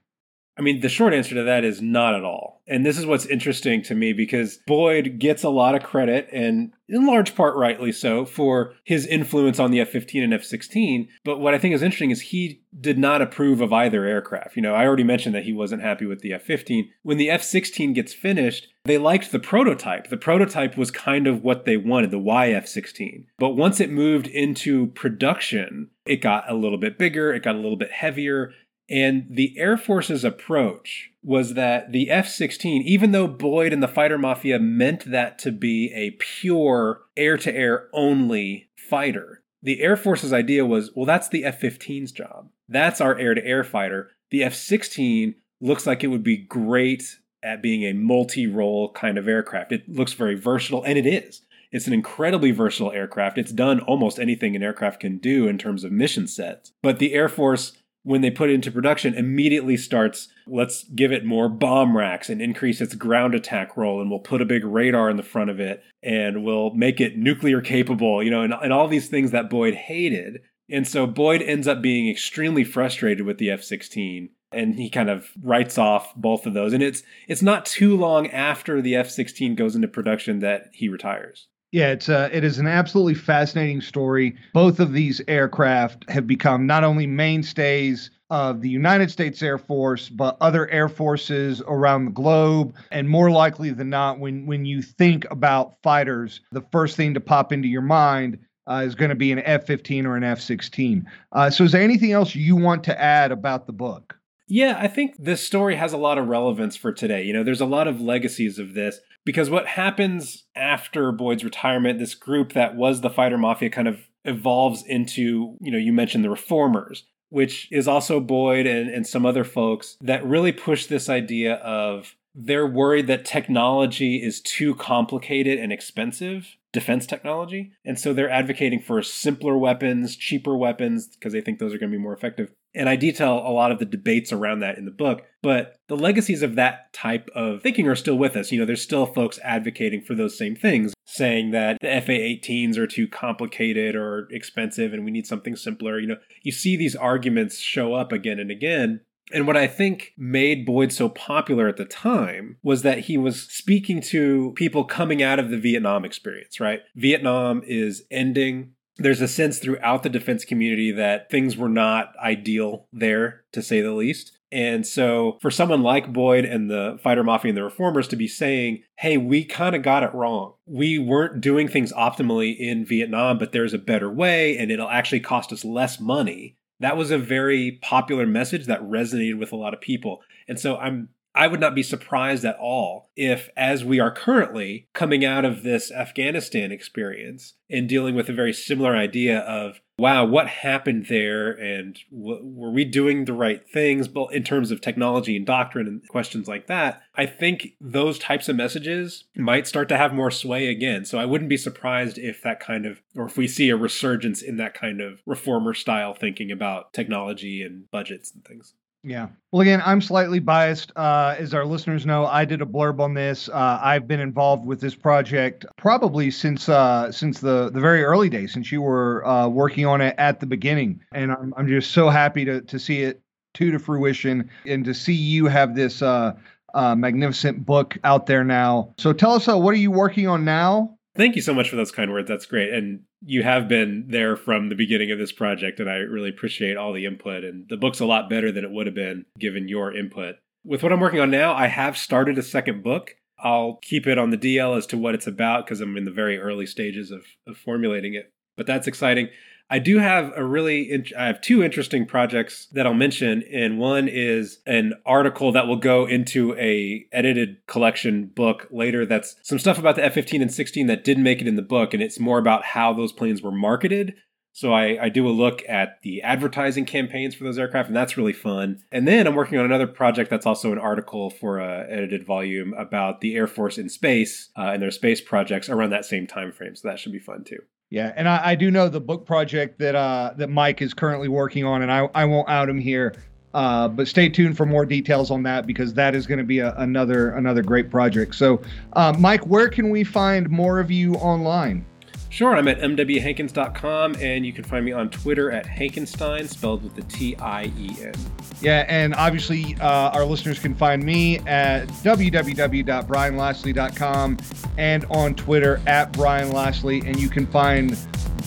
I 0.58 0.62
mean, 0.62 0.80
the 0.80 0.88
short 0.88 1.14
answer 1.14 1.36
to 1.36 1.44
that 1.44 1.64
is 1.64 1.80
not 1.80 2.16
at 2.16 2.24
all. 2.24 2.62
And 2.66 2.84
this 2.84 2.98
is 2.98 3.06
what's 3.06 3.26
interesting 3.26 3.80
to 3.84 3.94
me 3.94 4.12
because 4.12 4.58
Boyd 4.66 5.18
gets 5.18 5.44
a 5.44 5.48
lot 5.48 5.76
of 5.76 5.84
credit, 5.84 6.28
and 6.32 6.72
in 6.88 7.06
large 7.06 7.34
part 7.34 7.54
rightly 7.54 7.92
so, 7.92 8.26
for 8.26 8.74
his 8.84 9.06
influence 9.06 9.60
on 9.60 9.70
the 9.70 9.80
F 9.80 9.90
15 9.90 10.22
and 10.22 10.34
F 10.34 10.42
16. 10.42 11.08
But 11.24 11.38
what 11.38 11.54
I 11.54 11.58
think 11.58 11.74
is 11.74 11.82
interesting 11.82 12.10
is 12.10 12.20
he 12.20 12.60
did 12.78 12.98
not 12.98 13.22
approve 13.22 13.60
of 13.60 13.72
either 13.72 14.04
aircraft. 14.04 14.56
You 14.56 14.62
know, 14.62 14.74
I 14.74 14.84
already 14.84 15.04
mentioned 15.04 15.34
that 15.34 15.44
he 15.44 15.52
wasn't 15.52 15.82
happy 15.82 16.06
with 16.06 16.20
the 16.20 16.32
F 16.32 16.42
15. 16.42 16.90
When 17.02 17.18
the 17.18 17.30
F 17.30 17.42
16 17.42 17.94
gets 17.94 18.12
finished, 18.12 18.66
they 18.84 18.98
liked 18.98 19.30
the 19.30 19.38
prototype. 19.38 20.08
The 20.08 20.16
prototype 20.16 20.76
was 20.76 20.90
kind 20.90 21.26
of 21.26 21.42
what 21.42 21.64
they 21.64 21.76
wanted, 21.76 22.10
the 22.10 22.18
YF 22.18 22.66
16. 22.66 23.26
But 23.38 23.50
once 23.50 23.80
it 23.80 23.90
moved 23.90 24.26
into 24.26 24.88
production, 24.88 25.90
it 26.04 26.16
got 26.16 26.50
a 26.50 26.54
little 26.54 26.78
bit 26.78 26.98
bigger, 26.98 27.32
it 27.32 27.42
got 27.42 27.54
a 27.54 27.58
little 27.58 27.76
bit 27.76 27.92
heavier, 27.92 28.52
and 28.88 29.26
the 29.28 29.58
Air 29.58 29.76
Force's 29.76 30.24
approach 30.24 31.10
was 31.22 31.54
that 31.54 31.92
the 31.92 32.10
F 32.10 32.28
16, 32.28 32.82
even 32.82 33.12
though 33.12 33.26
Boyd 33.26 33.72
and 33.72 33.82
the 33.82 33.88
Fighter 33.88 34.18
Mafia 34.18 34.58
meant 34.58 35.10
that 35.10 35.38
to 35.40 35.52
be 35.52 35.92
a 35.94 36.12
pure 36.12 37.02
air 37.16 37.36
to 37.36 37.54
air 37.54 37.88
only 37.92 38.70
fighter, 38.76 39.42
the 39.62 39.80
Air 39.80 39.96
Force's 39.96 40.32
idea 40.32 40.64
was 40.64 40.90
well, 40.94 41.06
that's 41.06 41.28
the 41.28 41.44
F 41.44 41.60
15's 41.60 42.12
job. 42.12 42.48
That's 42.68 43.00
our 43.00 43.18
air 43.18 43.34
to 43.34 43.44
air 43.44 43.64
fighter. 43.64 44.10
The 44.30 44.44
F 44.44 44.54
16 44.54 45.34
looks 45.60 45.86
like 45.86 46.04
it 46.04 46.08
would 46.08 46.22
be 46.22 46.36
great 46.36 47.18
at 47.42 47.62
being 47.62 47.82
a 47.84 47.92
multi 47.92 48.46
role 48.46 48.92
kind 48.92 49.18
of 49.18 49.28
aircraft. 49.28 49.72
It 49.72 49.88
looks 49.88 50.12
very 50.12 50.34
versatile, 50.34 50.82
and 50.82 50.98
it 50.98 51.06
is. 51.06 51.42
It's 51.70 51.86
an 51.86 51.92
incredibly 51.92 52.50
versatile 52.50 52.92
aircraft. 52.92 53.36
It's 53.36 53.52
done 53.52 53.80
almost 53.80 54.18
anything 54.18 54.56
an 54.56 54.62
aircraft 54.62 55.00
can 55.00 55.18
do 55.18 55.46
in 55.46 55.58
terms 55.58 55.84
of 55.84 55.92
mission 55.92 56.26
sets. 56.26 56.72
But 56.82 56.98
the 56.98 57.12
Air 57.12 57.28
Force 57.28 57.74
when 58.08 58.22
they 58.22 58.30
put 58.30 58.48
it 58.48 58.54
into 58.54 58.72
production, 58.72 59.12
immediately 59.12 59.76
starts, 59.76 60.28
let's 60.46 60.84
give 60.84 61.12
it 61.12 61.26
more 61.26 61.46
bomb 61.46 61.94
racks 61.94 62.30
and 62.30 62.40
increase 62.40 62.80
its 62.80 62.94
ground 62.94 63.34
attack 63.34 63.76
role. 63.76 64.00
And 64.00 64.08
we'll 64.08 64.18
put 64.18 64.40
a 64.40 64.46
big 64.46 64.64
radar 64.64 65.10
in 65.10 65.18
the 65.18 65.22
front 65.22 65.50
of 65.50 65.60
it 65.60 65.82
and 66.02 66.42
we'll 66.42 66.72
make 66.72 67.02
it 67.02 67.18
nuclear 67.18 67.60
capable, 67.60 68.22
you 68.22 68.30
know, 68.30 68.40
and, 68.40 68.54
and 68.54 68.72
all 68.72 68.88
these 68.88 69.08
things 69.08 69.30
that 69.32 69.50
Boyd 69.50 69.74
hated. 69.74 70.38
And 70.70 70.88
so 70.88 71.06
Boyd 71.06 71.42
ends 71.42 71.68
up 71.68 71.82
being 71.82 72.08
extremely 72.08 72.64
frustrated 72.64 73.26
with 73.26 73.36
the 73.36 73.50
F 73.50 73.62
16 73.62 74.30
and 74.52 74.76
he 74.76 74.88
kind 74.88 75.10
of 75.10 75.28
writes 75.42 75.76
off 75.76 76.14
both 76.16 76.46
of 76.46 76.54
those 76.54 76.72
and 76.72 76.82
it's 76.82 77.02
it's 77.28 77.42
not 77.42 77.66
too 77.66 77.94
long 77.94 78.28
after 78.28 78.80
the 78.80 78.94
F16 78.94 79.54
goes 79.54 79.76
into 79.76 79.86
production 79.86 80.38
that 80.38 80.70
he 80.72 80.88
retires. 80.88 81.48
Yeah, 81.70 81.90
it's 81.90 82.08
a, 82.08 82.18
uh, 82.20 82.28
it 82.32 82.44
is 82.44 82.58
an 82.58 82.66
absolutely 82.66 83.14
fascinating 83.14 83.82
story. 83.82 84.36
Both 84.54 84.80
of 84.80 84.92
these 84.92 85.20
aircraft 85.28 86.08
have 86.08 86.26
become 86.26 86.66
not 86.66 86.82
only 86.82 87.06
mainstays 87.06 88.10
of 88.30 88.60
the 88.62 88.68
United 88.68 89.10
States 89.10 89.42
Air 89.42 89.58
Force, 89.58 90.08
but 90.08 90.36
other 90.40 90.68
air 90.68 90.88
forces 90.88 91.62
around 91.66 92.06
the 92.06 92.10
globe. 92.10 92.74
And 92.90 93.08
more 93.08 93.30
likely 93.30 93.70
than 93.70 93.90
not, 93.90 94.18
when 94.18 94.46
when 94.46 94.64
you 94.64 94.80
think 94.82 95.26
about 95.30 95.74
fighters, 95.82 96.40
the 96.52 96.64
first 96.72 96.96
thing 96.96 97.14
to 97.14 97.20
pop 97.20 97.52
into 97.52 97.68
your 97.68 97.82
mind 97.82 98.38
uh, 98.66 98.82
is 98.84 98.94
going 98.94 99.08
to 99.10 99.14
be 99.14 99.32
an 99.32 99.38
F-15 99.40 100.04
or 100.04 100.16
an 100.16 100.24
F-16. 100.24 101.04
Uh, 101.32 101.50
so, 101.50 101.64
is 101.64 101.72
there 101.72 101.82
anything 101.82 102.12
else 102.12 102.34
you 102.34 102.56
want 102.56 102.84
to 102.84 103.00
add 103.00 103.32
about 103.32 103.66
the 103.66 103.72
book? 103.72 104.18
Yeah, 104.46 104.78
I 104.78 104.88
think 104.88 105.16
this 105.18 105.44
story 105.44 105.76
has 105.76 105.92
a 105.92 105.98
lot 105.98 106.16
of 106.16 106.28
relevance 106.28 106.76
for 106.76 106.92
today. 106.92 107.22
You 107.24 107.34
know, 107.34 107.44
there's 107.44 107.60
a 107.60 107.66
lot 107.66 107.88
of 107.88 108.00
legacies 108.00 108.58
of 108.58 108.72
this 108.72 109.00
because 109.28 109.50
what 109.50 109.66
happens 109.66 110.44
after 110.56 111.12
Boyd's 111.12 111.44
retirement, 111.44 111.98
this 111.98 112.14
group 112.14 112.54
that 112.54 112.76
was 112.76 113.02
the 113.02 113.10
fighter 113.10 113.36
mafia 113.36 113.68
kind 113.68 113.86
of 113.86 114.08
evolves 114.24 114.82
into, 114.86 115.54
you 115.60 115.70
know, 115.70 115.76
you 115.76 115.92
mentioned 115.92 116.24
the 116.24 116.30
reformers, 116.30 117.04
which 117.28 117.68
is 117.70 117.86
also 117.86 118.20
Boyd 118.20 118.66
and, 118.66 118.88
and 118.88 119.06
some 119.06 119.26
other 119.26 119.44
folks 119.44 119.98
that 120.00 120.24
really 120.24 120.50
push 120.50 120.86
this 120.86 121.10
idea 121.10 121.56
of 121.56 122.16
they're 122.34 122.66
worried 122.66 123.06
that 123.08 123.26
technology 123.26 124.16
is 124.16 124.40
too 124.40 124.74
complicated 124.76 125.58
and 125.58 125.74
expensive 125.74 126.56
defense 126.72 127.06
technology. 127.06 127.72
And 127.84 128.00
so 128.00 128.14
they're 128.14 128.30
advocating 128.30 128.80
for 128.80 129.02
simpler 129.02 129.58
weapons, 129.58 130.16
cheaper 130.16 130.56
weapons, 130.56 131.06
because 131.06 131.34
they 131.34 131.42
think 131.42 131.58
those 131.58 131.74
are 131.74 131.78
going 131.78 131.92
to 131.92 131.98
be 131.98 132.02
more 132.02 132.14
effective. 132.14 132.50
And 132.78 132.88
I 132.88 132.94
detail 132.94 133.42
a 133.44 133.50
lot 133.50 133.72
of 133.72 133.80
the 133.80 133.84
debates 133.84 134.32
around 134.32 134.60
that 134.60 134.78
in 134.78 134.84
the 134.84 134.92
book. 134.92 135.22
But 135.42 135.76
the 135.88 135.96
legacies 135.96 136.42
of 136.42 136.54
that 136.54 136.92
type 136.92 137.28
of 137.34 137.60
thinking 137.60 137.88
are 137.88 137.96
still 137.96 138.16
with 138.16 138.36
us. 138.36 138.52
You 138.52 138.60
know, 138.60 138.64
there's 138.64 138.82
still 138.82 139.04
folks 139.04 139.40
advocating 139.42 140.02
for 140.02 140.14
those 140.14 140.38
same 140.38 140.54
things, 140.54 140.94
saying 141.04 141.50
that 141.50 141.78
the 141.80 142.00
FA 142.00 142.12
18s 142.12 142.76
are 142.76 142.86
too 142.86 143.08
complicated 143.08 143.96
or 143.96 144.28
expensive 144.30 144.92
and 144.92 145.04
we 145.04 145.10
need 145.10 145.26
something 145.26 145.56
simpler. 145.56 145.98
You 145.98 146.06
know, 146.06 146.18
you 146.42 146.52
see 146.52 146.76
these 146.76 146.94
arguments 146.94 147.58
show 147.58 147.94
up 147.94 148.12
again 148.12 148.38
and 148.38 148.50
again. 148.50 149.00
And 149.32 149.46
what 149.46 149.56
I 149.56 149.66
think 149.66 150.12
made 150.16 150.64
Boyd 150.64 150.92
so 150.92 151.08
popular 151.08 151.68
at 151.68 151.76
the 151.76 151.84
time 151.84 152.56
was 152.62 152.82
that 152.82 153.00
he 153.00 153.18
was 153.18 153.42
speaking 153.42 154.00
to 154.02 154.52
people 154.56 154.84
coming 154.84 155.22
out 155.22 155.38
of 155.38 155.50
the 155.50 155.58
Vietnam 155.58 156.04
experience, 156.04 156.60
right? 156.60 156.80
Vietnam 156.96 157.62
is 157.66 158.04
ending. 158.10 158.72
There's 158.98 159.20
a 159.20 159.28
sense 159.28 159.58
throughout 159.58 160.02
the 160.02 160.08
defense 160.08 160.44
community 160.44 160.92
that 160.92 161.30
things 161.30 161.56
were 161.56 161.68
not 161.68 162.12
ideal 162.22 162.86
there, 162.92 163.44
to 163.52 163.62
say 163.62 163.80
the 163.80 163.92
least. 163.92 164.32
And 164.50 164.86
so, 164.86 165.38
for 165.42 165.50
someone 165.50 165.82
like 165.82 166.12
Boyd 166.12 166.46
and 166.46 166.70
the 166.70 166.98
fighter 167.02 167.22
mafia 167.22 167.50
and 167.50 167.56
the 167.56 167.62
reformers 167.62 168.08
to 168.08 168.16
be 168.16 168.26
saying, 168.26 168.82
hey, 168.96 169.18
we 169.18 169.44
kind 169.44 169.76
of 169.76 169.82
got 169.82 170.02
it 170.02 170.14
wrong. 170.14 170.54
We 170.64 170.98
weren't 170.98 171.42
doing 171.42 171.68
things 171.68 171.92
optimally 171.92 172.56
in 172.58 172.86
Vietnam, 172.86 173.36
but 173.38 173.52
there's 173.52 173.74
a 173.74 173.78
better 173.78 174.10
way, 174.10 174.56
and 174.56 174.70
it'll 174.70 174.88
actually 174.88 175.20
cost 175.20 175.52
us 175.52 175.66
less 175.66 176.00
money 176.00 176.56
that 176.80 176.96
was 176.96 177.10
a 177.10 177.18
very 177.18 177.78
popular 177.82 178.26
message 178.26 178.66
that 178.66 178.82
resonated 178.82 179.38
with 179.38 179.52
a 179.52 179.56
lot 179.56 179.74
of 179.74 179.80
people. 179.80 180.22
And 180.46 180.58
so 180.58 180.76
I'm 180.76 181.08
I 181.38 181.46
would 181.46 181.60
not 181.60 181.76
be 181.76 181.84
surprised 181.84 182.44
at 182.44 182.58
all 182.58 183.10
if, 183.14 183.48
as 183.56 183.84
we 183.84 184.00
are 184.00 184.10
currently 184.10 184.88
coming 184.92 185.24
out 185.24 185.44
of 185.44 185.62
this 185.62 185.92
Afghanistan 185.92 186.72
experience 186.72 187.54
and 187.70 187.88
dealing 187.88 188.16
with 188.16 188.28
a 188.28 188.32
very 188.32 188.52
similar 188.52 188.96
idea 188.96 189.38
of, 189.38 189.80
wow, 190.00 190.24
what 190.24 190.48
happened 190.48 191.06
there? 191.08 191.52
And 191.52 191.96
w- 192.10 192.40
were 192.42 192.72
we 192.72 192.84
doing 192.84 193.24
the 193.24 193.34
right 193.34 193.62
things 193.72 194.08
But 194.08 194.34
in 194.34 194.42
terms 194.42 194.72
of 194.72 194.80
technology 194.80 195.36
and 195.36 195.46
doctrine 195.46 195.86
and 195.86 196.08
questions 196.08 196.48
like 196.48 196.66
that? 196.66 197.02
I 197.14 197.26
think 197.26 197.68
those 197.80 198.18
types 198.18 198.48
of 198.48 198.56
messages 198.56 199.22
might 199.36 199.68
start 199.68 199.88
to 199.90 199.96
have 199.96 200.12
more 200.12 200.32
sway 200.32 200.66
again. 200.66 201.04
So 201.04 201.18
I 201.18 201.24
wouldn't 201.24 201.50
be 201.50 201.56
surprised 201.56 202.18
if 202.18 202.42
that 202.42 202.58
kind 202.58 202.84
of, 202.84 203.00
or 203.14 203.26
if 203.26 203.36
we 203.36 203.46
see 203.46 203.70
a 203.70 203.76
resurgence 203.76 204.42
in 204.42 204.56
that 204.56 204.74
kind 204.74 205.00
of 205.00 205.22
reformer 205.24 205.72
style 205.72 206.14
thinking 206.14 206.50
about 206.50 206.92
technology 206.92 207.62
and 207.62 207.88
budgets 207.92 208.32
and 208.34 208.44
things. 208.44 208.74
Yeah. 209.04 209.28
Well, 209.52 209.62
again, 209.62 209.80
I'm 209.84 210.00
slightly 210.00 210.40
biased. 210.40 210.92
Uh, 210.96 211.36
as 211.38 211.54
our 211.54 211.64
listeners 211.64 212.04
know, 212.04 212.26
I 212.26 212.44
did 212.44 212.60
a 212.60 212.66
blurb 212.66 213.00
on 213.00 213.14
this. 213.14 213.48
Uh, 213.48 213.78
I've 213.80 214.08
been 214.08 214.20
involved 214.20 214.66
with 214.66 214.80
this 214.80 214.94
project 214.94 215.64
probably 215.76 216.30
since 216.30 216.68
uh, 216.68 217.10
since 217.12 217.40
the 217.40 217.70
the 217.70 217.80
very 217.80 218.02
early 218.02 218.28
days, 218.28 218.52
since 218.52 218.72
you 218.72 218.82
were 218.82 219.24
uh, 219.26 219.48
working 219.48 219.86
on 219.86 220.00
it 220.00 220.14
at 220.18 220.40
the 220.40 220.46
beginning, 220.46 221.00
and 221.12 221.30
I'm 221.30 221.54
I'm 221.56 221.68
just 221.68 221.92
so 221.92 222.10
happy 222.10 222.44
to 222.44 222.60
to 222.60 222.78
see 222.78 223.02
it 223.02 223.22
to 223.54 223.70
to 223.70 223.78
fruition 223.78 224.50
and 224.66 224.84
to 224.84 224.92
see 224.92 225.14
you 225.14 225.46
have 225.46 225.74
this 225.74 226.02
uh, 226.02 226.34
uh, 226.74 226.94
magnificent 226.94 227.64
book 227.64 227.96
out 228.04 228.26
there 228.26 228.44
now. 228.44 228.94
So 228.98 229.12
tell 229.12 229.32
us, 229.32 229.46
what 229.46 229.72
are 229.72 229.78
you 229.78 229.90
working 229.90 230.26
on 230.26 230.44
now? 230.44 230.98
Thank 231.16 231.34
you 231.34 231.42
so 231.42 231.54
much 231.54 231.70
for 231.70 231.76
those 231.76 231.90
kind 231.90 232.12
words. 232.12 232.28
That's 232.28 232.46
great. 232.46 232.72
And 232.72 233.00
you 233.20 233.42
have 233.42 233.68
been 233.68 234.06
there 234.08 234.36
from 234.36 234.68
the 234.68 234.74
beginning 234.74 235.10
of 235.10 235.18
this 235.18 235.32
project, 235.32 235.80
and 235.80 235.90
I 235.90 235.96
really 235.96 236.28
appreciate 236.28 236.76
all 236.76 236.92
the 236.92 237.06
input. 237.06 237.44
And 237.44 237.68
the 237.68 237.76
book's 237.76 238.00
a 238.00 238.06
lot 238.06 238.30
better 238.30 238.52
than 238.52 238.64
it 238.64 238.70
would 238.70 238.86
have 238.86 238.94
been 238.94 239.26
given 239.38 239.68
your 239.68 239.94
input. 239.94 240.36
With 240.64 240.82
what 240.82 240.92
I'm 240.92 241.00
working 241.00 241.20
on 241.20 241.30
now, 241.30 241.54
I 241.54 241.66
have 241.66 241.96
started 241.96 242.38
a 242.38 242.42
second 242.42 242.82
book. 242.82 243.16
I'll 243.38 243.78
keep 243.82 244.06
it 244.06 244.18
on 244.18 244.30
the 244.30 244.38
DL 244.38 244.76
as 244.76 244.86
to 244.86 244.98
what 244.98 245.14
it's 245.14 245.26
about 245.26 245.64
because 245.64 245.80
I'm 245.80 245.96
in 245.96 246.04
the 246.04 246.10
very 246.10 246.38
early 246.38 246.66
stages 246.66 247.10
of, 247.10 247.24
of 247.46 247.56
formulating 247.56 248.14
it. 248.14 248.32
But 248.56 248.66
that's 248.66 248.88
exciting. 248.88 249.28
I 249.70 249.78
do 249.78 249.98
have 249.98 250.32
a 250.34 250.42
really, 250.42 251.04
I 251.16 251.26
have 251.26 251.42
two 251.42 251.62
interesting 251.62 252.06
projects 252.06 252.66
that 252.72 252.86
I'll 252.86 252.94
mention, 252.94 253.42
and 253.52 253.78
one 253.78 254.08
is 254.08 254.60
an 254.66 254.94
article 255.04 255.52
that 255.52 255.66
will 255.66 255.76
go 255.76 256.06
into 256.06 256.54
a 256.54 257.06
edited 257.12 257.66
collection 257.66 258.26
book 258.26 258.66
later. 258.70 259.04
That's 259.04 259.36
some 259.42 259.58
stuff 259.58 259.78
about 259.78 259.96
the 259.96 260.04
F-15 260.04 260.40
and 260.40 260.52
16 260.52 260.86
that 260.86 261.04
didn't 261.04 261.22
make 261.22 261.42
it 261.42 261.48
in 261.48 261.56
the 261.56 261.62
book, 261.62 261.92
and 261.92 262.02
it's 262.02 262.18
more 262.18 262.38
about 262.38 262.64
how 262.64 262.94
those 262.94 263.12
planes 263.12 263.42
were 263.42 263.52
marketed. 263.52 264.14
So 264.52 264.72
I, 264.72 265.04
I 265.04 265.08
do 265.10 265.28
a 265.28 265.30
look 265.30 265.62
at 265.68 266.00
the 266.02 266.22
advertising 266.22 266.86
campaigns 266.86 267.34
for 267.34 267.44
those 267.44 267.58
aircraft, 267.58 267.88
and 267.88 267.96
that's 267.96 268.16
really 268.16 268.32
fun. 268.32 268.80
And 268.90 269.06
then 269.06 269.26
I'm 269.26 269.34
working 269.34 269.58
on 269.58 269.66
another 269.66 269.86
project 269.86 270.30
that's 270.30 270.46
also 270.46 270.72
an 270.72 270.78
article 270.78 271.30
for 271.30 271.58
a 271.58 271.86
edited 271.88 272.26
volume 272.26 272.72
about 272.74 273.20
the 273.20 273.36
Air 273.36 273.46
Force 273.46 273.76
in 273.76 273.90
space 273.90 274.48
uh, 274.56 274.70
and 274.72 274.82
their 274.82 274.90
space 274.90 275.20
projects 275.20 275.68
around 275.68 275.90
that 275.90 276.06
same 276.06 276.26
time 276.26 276.52
frame. 276.52 276.74
So 276.74 276.88
that 276.88 276.98
should 276.98 277.12
be 277.12 277.20
fun 277.20 277.44
too. 277.44 277.58
Yeah, 277.90 278.12
and 278.16 278.28
I, 278.28 278.50
I, 278.50 278.54
do 278.54 278.70
know 278.70 278.90
the 278.90 279.00
book 279.00 279.24
project 279.24 279.78
that 279.78 279.94
uh, 279.94 280.34
that 280.36 280.50
Mike 280.50 280.82
is 280.82 280.92
currently 280.92 281.28
working 281.28 281.64
on, 281.64 281.80
and 281.80 281.90
I, 281.90 282.08
I 282.14 282.26
won't 282.26 282.48
out 282.48 282.68
him 282.68 282.78
here. 282.78 283.14
Uh, 283.54 283.88
but 283.88 284.06
stay 284.06 284.28
tuned 284.28 284.58
for 284.58 284.66
more 284.66 284.84
details 284.84 285.30
on 285.30 285.42
that 285.42 285.66
because 285.66 285.94
that 285.94 286.14
is 286.14 286.26
going 286.26 286.38
to 286.38 286.44
be 286.44 286.58
a, 286.58 286.74
another 286.76 287.30
another 287.30 287.62
great 287.62 287.90
project. 287.90 288.34
So, 288.34 288.60
uh, 288.92 289.14
Mike, 289.18 289.46
where 289.46 289.70
can 289.70 289.88
we 289.88 290.04
find 290.04 290.50
more 290.50 290.80
of 290.80 290.90
you 290.90 291.14
online? 291.14 291.84
Sure, 292.30 292.54
I'm 292.54 292.68
at 292.68 292.80
mwhankins.com, 292.80 294.16
and 294.20 294.44
you 294.44 294.52
can 294.52 294.64
find 294.64 294.84
me 294.84 294.92
on 294.92 295.08
Twitter 295.08 295.50
at 295.50 295.66
Hankenstein, 295.66 296.46
spelled 296.48 296.82
with 296.82 296.94
the 296.94 297.00
T 297.02 297.34
I 297.36 297.72
E 297.78 297.96
N. 298.02 298.12
Yeah, 298.60 298.84
and 298.88 299.14
obviously 299.14 299.76
uh, 299.80 300.10
our 300.10 300.24
listeners 300.24 300.58
can 300.58 300.74
find 300.74 301.02
me 301.02 301.38
at 301.40 301.88
www.brianlaslie.com 301.88 304.38
and 304.76 305.04
on 305.06 305.34
Twitter 305.34 305.80
at 305.86 306.12
Brian 306.12 306.52
Laslie, 306.52 307.06
and 307.06 307.18
you 307.18 307.30
can 307.30 307.46
find 307.46 307.96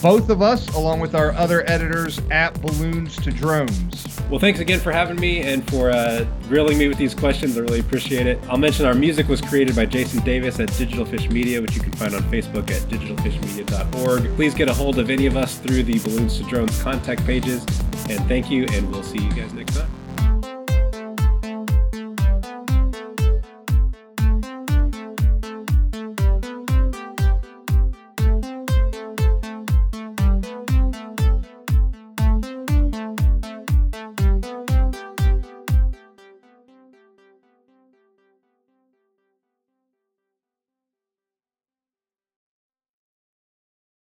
both 0.00 0.30
of 0.30 0.42
us 0.42 0.68
along 0.74 1.00
with 1.00 1.14
our 1.14 1.32
other 1.32 1.68
editors 1.68 2.20
at 2.30 2.60
Balloons 2.60 3.16
to 3.16 3.30
Drones. 3.30 4.11
Well, 4.32 4.40
thanks 4.40 4.60
again 4.60 4.80
for 4.80 4.92
having 4.92 5.20
me 5.20 5.42
and 5.42 5.62
for 5.68 5.90
uh, 5.90 6.24
grilling 6.48 6.78
me 6.78 6.88
with 6.88 6.96
these 6.96 7.14
questions. 7.14 7.58
I 7.58 7.60
really 7.60 7.80
appreciate 7.80 8.26
it. 8.26 8.38
I'll 8.48 8.56
mention 8.56 8.86
our 8.86 8.94
music 8.94 9.28
was 9.28 9.42
created 9.42 9.76
by 9.76 9.84
Jason 9.84 10.24
Davis 10.24 10.58
at 10.58 10.74
Digital 10.78 11.04
Fish 11.04 11.28
Media, 11.28 11.60
which 11.60 11.74
you 11.74 11.82
can 11.82 11.92
find 11.92 12.14
on 12.14 12.22
Facebook 12.22 12.70
at 12.70 12.80
digitalfishmedia.org. 12.88 14.34
Please 14.34 14.54
get 14.54 14.70
a 14.70 14.72
hold 14.72 14.98
of 14.98 15.10
any 15.10 15.26
of 15.26 15.36
us 15.36 15.58
through 15.58 15.82
the 15.82 15.98
Balloons 15.98 16.38
to 16.38 16.44
Drones 16.44 16.82
contact 16.82 17.26
pages. 17.26 17.62
And 18.08 18.26
thank 18.26 18.50
you, 18.50 18.64
and 18.70 18.90
we'll 18.90 19.02
see 19.02 19.22
you 19.22 19.30
guys 19.32 19.52
next 19.52 19.76
time. 19.76 20.01